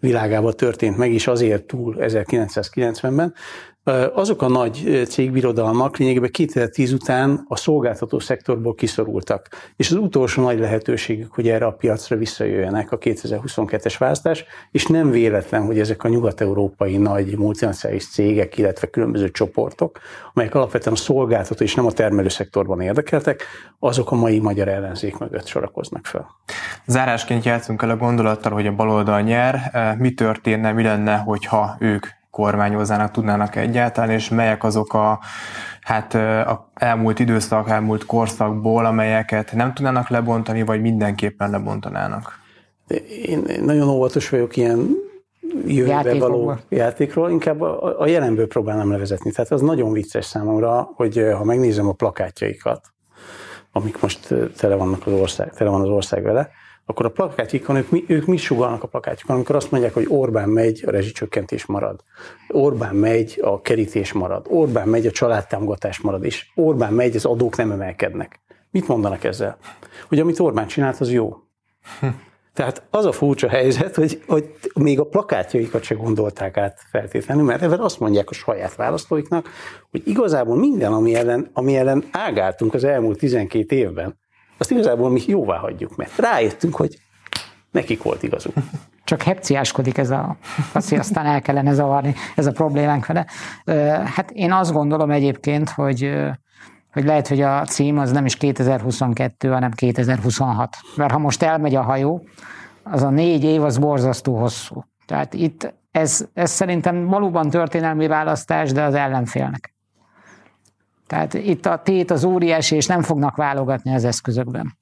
világában 0.00 0.52
történt 0.56 0.96
meg, 0.96 1.12
és 1.12 1.26
azért 1.26 1.64
túl 1.64 1.96
1990-ben, 1.98 3.34
azok 4.14 4.42
a 4.42 4.48
nagy 4.48 5.04
cégbirodalmak 5.08 5.96
lényegében 5.96 6.30
2010 6.30 6.92
után 6.92 7.44
a 7.48 7.56
szolgáltató 7.56 8.18
szektorból 8.18 8.74
kiszorultak. 8.74 9.48
És 9.76 9.90
az 9.90 9.96
utolsó 9.96 10.42
nagy 10.42 10.58
lehetőségük, 10.58 11.32
hogy 11.32 11.48
erre 11.48 11.66
a 11.66 11.72
piacra 11.72 12.16
visszajöjjenek 12.16 12.92
a 12.92 12.98
2022-es 12.98 13.94
választás, 13.98 14.44
és 14.70 14.86
nem 14.86 15.10
véletlen, 15.10 15.64
hogy 15.64 15.78
ezek 15.78 16.04
a 16.04 16.08
nyugat-európai 16.08 16.96
nagy 16.96 17.36
multinacionális 17.36 18.08
cégek, 18.08 18.58
illetve 18.58 18.86
különböző 18.86 19.30
csoportok, 19.30 19.98
amelyek 20.34 20.54
alapvetően 20.54 20.94
a 20.94 20.98
szolgáltató 20.98 21.64
és 21.64 21.74
nem 21.74 21.86
a 21.86 21.92
termelő 21.92 22.28
szektorban 22.28 22.80
érdekeltek, 22.80 23.42
azok 23.78 24.10
a 24.10 24.14
mai 24.14 24.38
magyar 24.38 24.68
ellenzék 24.68 25.18
mögött 25.18 25.46
sorakoznak 25.46 26.06
fel. 26.06 26.26
Zárásként 26.86 27.44
játszunk 27.44 27.82
el 27.82 27.90
a 27.90 27.96
gondolattal, 27.96 28.52
hogy 28.52 28.66
a 28.66 28.74
baloldal 28.74 29.20
nyer. 29.20 29.60
Mi 29.98 30.14
történne, 30.14 30.72
mi 30.72 30.82
lenne, 30.82 31.16
hogyha 31.16 31.76
ők 31.78 32.06
kormányoznának, 32.30 33.10
tudnának 33.10 33.56
egyáltalán, 33.56 34.10
és 34.10 34.28
melyek 34.28 34.64
azok 34.64 34.94
a, 34.94 35.20
hát 35.80 36.14
a 36.48 36.70
elmúlt 36.74 37.18
időszak, 37.18 37.68
elmúlt 37.68 38.06
korszakból, 38.06 38.86
amelyeket 38.86 39.52
nem 39.52 39.74
tudnának 39.74 40.08
lebontani, 40.08 40.62
vagy 40.62 40.80
mindenképpen 40.80 41.50
lebontanának? 41.50 42.40
Én, 43.24 43.44
nagyon 43.62 43.88
óvatos 43.88 44.28
vagyok 44.28 44.56
ilyen 44.56 44.88
jövőbe 45.66 46.18
való 46.18 46.54
játékról, 46.68 47.30
inkább 47.30 47.60
a, 47.60 48.00
a 48.00 48.06
jelenből 48.06 48.46
próbálnám 48.46 48.90
levezetni. 48.90 49.30
Tehát 49.30 49.50
az 49.50 49.60
nagyon 49.60 49.92
vicces 49.92 50.24
számomra, 50.24 50.90
hogy 50.94 51.24
ha 51.36 51.44
megnézem 51.44 51.88
a 51.88 51.92
plakátjaikat, 51.92 52.80
amik 53.72 54.02
most 54.02 54.34
tele 54.56 54.74
vannak 54.74 55.06
az 55.06 55.12
ország, 55.12 55.52
tele 55.52 55.70
van 55.70 55.80
az 55.80 55.88
ország 55.88 56.22
vele, 56.22 56.50
akkor 56.90 57.06
a 57.06 57.10
plakátjukon 57.10 57.76
ők, 57.76 57.90
mi, 57.90 58.04
ők 58.06 58.26
mit 58.26 58.38
sugalnak 58.38 58.82
a 58.82 58.86
plakátjukon, 58.86 59.36
amikor 59.36 59.56
azt 59.56 59.70
mondják, 59.70 59.94
hogy 59.94 60.06
Orbán 60.08 60.48
megy, 60.48 60.82
a 60.86 60.90
rezsicsökkentés 60.90 61.66
marad. 61.66 62.00
Orbán 62.48 62.94
megy, 62.94 63.38
a 63.42 63.60
kerítés 63.60 64.12
marad. 64.12 64.46
Orbán 64.48 64.88
megy, 64.88 65.06
a 65.06 65.10
családtámogatás 65.10 66.00
marad. 66.00 66.24
És 66.24 66.46
Orbán 66.54 66.92
megy, 66.92 67.16
az 67.16 67.24
adók 67.24 67.56
nem 67.56 67.70
emelkednek. 67.70 68.40
Mit 68.70 68.88
mondanak 68.88 69.24
ezzel? 69.24 69.58
Hogy 70.08 70.18
amit 70.18 70.38
Orbán 70.38 70.66
csinált, 70.66 71.00
az 71.00 71.12
jó. 71.12 71.36
Tehát 72.54 72.82
az 72.90 73.04
a 73.04 73.12
furcsa 73.12 73.48
helyzet, 73.48 73.94
hogy, 73.94 74.22
hogy 74.26 74.54
még 74.74 75.00
a 75.00 75.06
plakátjaikat 75.06 75.82
se 75.82 75.94
gondolták 75.94 76.56
át 76.56 76.80
feltétlenül, 76.90 77.44
mert 77.44 77.62
ebben 77.62 77.80
azt 77.80 78.00
mondják 78.00 78.30
a 78.30 78.34
saját 78.34 78.74
választóiknak, 78.74 79.48
hogy 79.90 80.02
igazából 80.04 80.56
minden, 80.56 80.92
ami 80.92 81.14
ellen, 81.14 81.50
ami 81.52 81.76
ellen 81.76 82.04
ágáltunk 82.10 82.74
az 82.74 82.84
elmúlt 82.84 83.18
12 83.18 83.76
évben, 83.76 84.18
azt 84.58 84.70
igazából 84.70 85.10
mi 85.10 85.20
jóvá 85.26 85.56
hagyjuk, 85.56 85.96
mert 85.96 86.18
rájöttünk, 86.18 86.76
hogy 86.76 86.98
nekik 87.70 88.02
volt 88.02 88.22
igazuk. 88.22 88.54
Csak 89.04 89.22
hepciáskodik 89.22 89.98
ez 89.98 90.10
a, 90.10 90.36
azt, 90.72 90.92
aztán 90.92 91.26
el 91.26 91.42
kellene 91.42 91.72
zavarni, 91.72 92.14
ez 92.36 92.46
a 92.46 92.52
problémánk 92.52 93.06
vele. 93.06 93.26
Hát 94.04 94.30
én 94.30 94.52
azt 94.52 94.72
gondolom 94.72 95.10
egyébként, 95.10 95.70
hogy 95.70 96.10
hogy 96.92 97.04
lehet, 97.04 97.28
hogy 97.28 97.40
a 97.40 97.64
cím 97.64 97.98
az 97.98 98.12
nem 98.12 98.24
is 98.24 98.36
2022, 98.36 99.48
hanem 99.48 99.70
2026. 99.70 100.76
Mert 100.96 101.12
ha 101.12 101.18
most 101.18 101.42
elmegy 101.42 101.74
a 101.74 101.82
hajó, 101.82 102.26
az 102.82 103.02
a 103.02 103.10
négy 103.10 103.44
év 103.44 103.62
az 103.62 103.78
borzasztó 103.78 104.36
hosszú. 104.36 104.84
Tehát 105.06 105.34
itt 105.34 105.74
ez, 105.90 106.26
ez 106.34 106.50
szerintem 106.50 107.06
valóban 107.06 107.50
történelmi 107.50 108.06
választás, 108.06 108.72
de 108.72 108.82
az 108.82 108.94
ellenfélnek. 108.94 109.74
Tehát 111.08 111.34
itt 111.34 111.66
a 111.66 111.80
tét 111.84 112.10
az 112.10 112.24
óriási, 112.24 112.76
és 112.76 112.86
nem 112.86 113.02
fognak 113.02 113.36
válogatni 113.36 113.94
az 113.94 114.04
eszközökben. 114.04 114.78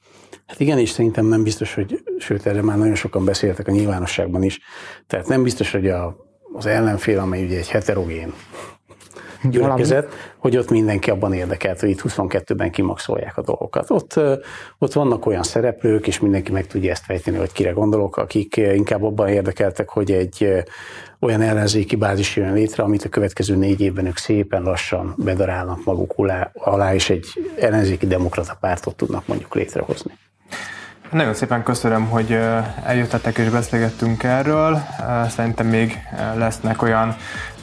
Hát 0.47 0.61
igen, 0.61 0.79
és 0.79 0.91
szerintem 0.91 1.27
nem 1.27 1.43
biztos, 1.43 1.75
hogy, 1.75 2.03
sőt, 2.19 2.47
erre 2.47 2.63
már 2.63 2.79
nagyon 2.79 2.95
sokan 2.95 3.25
beszéltek 3.25 3.69
a 3.69 3.73
nyilvánosságban 3.73 4.43
is, 4.43 4.61
tehát 5.07 5.29
nem 5.29 5.43
biztos, 5.43 5.73
hogy 5.73 5.89
a, 5.89 6.17
az 6.53 6.67
ellenfél, 6.67 7.19
amely 7.19 7.45
ugye 7.45 7.59
egy 7.59 7.69
heterogén 7.69 8.33
gyülekezet, 9.51 10.13
hogy 10.37 10.57
ott 10.57 10.71
mindenki 10.71 11.11
abban 11.11 11.33
érdekelt, 11.33 11.81
hogy 11.81 11.89
itt 11.89 12.03
22-ben 12.09 12.71
kimaxolják 12.71 13.37
a 13.37 13.43
dolgokat. 13.43 13.91
Ott, 13.91 14.21
ott 14.79 14.93
vannak 14.93 15.27
olyan 15.27 15.43
szereplők, 15.43 16.07
és 16.07 16.21
mindenki 16.21 16.53
meg 16.53 16.67
tudja 16.67 16.91
ezt 16.91 17.05
fejteni, 17.05 17.37
hogy 17.37 17.53
kire 17.53 17.71
gondolok, 17.71 18.17
akik 18.17 18.57
inkább 18.57 19.03
abban 19.03 19.29
érdekeltek, 19.29 19.89
hogy 19.89 20.13
egy 20.13 20.65
olyan 21.21 21.41
ellenzéki 21.41 21.97
bázis 21.97 22.37
jön 22.37 22.53
létre, 22.53 22.83
amit 22.83 23.05
a 23.05 23.09
következő 23.09 23.57
négy 23.57 23.81
évben 23.81 24.07
ők 24.07 24.17
szépen 24.17 24.63
lassan 24.63 25.15
bedarálnak 25.17 25.85
maguk 25.85 26.15
alá, 26.53 26.95
és 26.95 27.11
egy 27.11 27.27
ellenzéki 27.59 28.07
demokrata 28.07 28.57
pártot 28.61 28.97
tudnak 28.97 29.27
mondjuk 29.27 29.55
létrehozni. 29.55 30.13
Nagyon 31.11 31.35
szépen 31.35 31.63
köszönöm, 31.63 32.07
hogy 32.07 32.39
eljöttetek 32.85 33.39
és 33.39 33.49
beszélgettünk 33.49 34.23
erről. 34.23 34.83
Szerintem 35.29 35.67
még 35.67 35.99
lesznek 36.35 36.83
olyan 36.83 37.17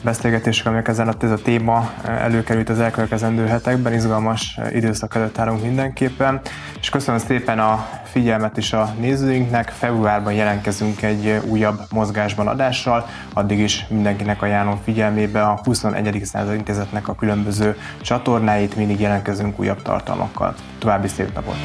beszélgetések, 0.04 0.66
amelyek 0.66 0.88
ezen 0.88 1.08
a, 1.08 1.12
ez 1.20 1.30
a 1.30 1.36
téma 1.36 1.90
előkerült 2.04 2.68
az 2.68 2.80
elkövetkezendő 2.80 3.46
hetekben. 3.46 3.92
Izgalmas 3.92 4.58
időszak 4.72 5.14
előtt 5.14 5.38
állunk 5.38 5.62
mindenképpen. 5.62 6.40
És 6.80 6.88
köszönöm 6.88 7.20
szépen 7.20 7.58
a 7.58 7.86
figyelmet 8.04 8.56
is 8.56 8.72
a 8.72 8.94
nézőinknek. 8.98 9.68
Februárban 9.68 10.32
jelentkezünk 10.32 11.02
egy 11.02 11.40
újabb 11.44 11.80
mozgásban 11.90 12.48
adással. 12.48 13.06
Addig 13.32 13.58
is 13.58 13.86
mindenkinek 13.88 14.42
ajánlom 14.42 14.80
figyelmébe 14.84 15.42
a 15.42 15.60
21. 15.64 16.20
század 16.24 16.54
intézetnek 16.54 17.08
a 17.08 17.14
különböző 17.14 17.76
csatornáit. 18.00 18.76
Mindig 18.76 19.00
jelentkezünk 19.00 19.58
újabb 19.58 19.82
tartalmakkal. 19.82 20.54
További 20.78 21.08
szép 21.08 21.34
napot! 21.34 21.56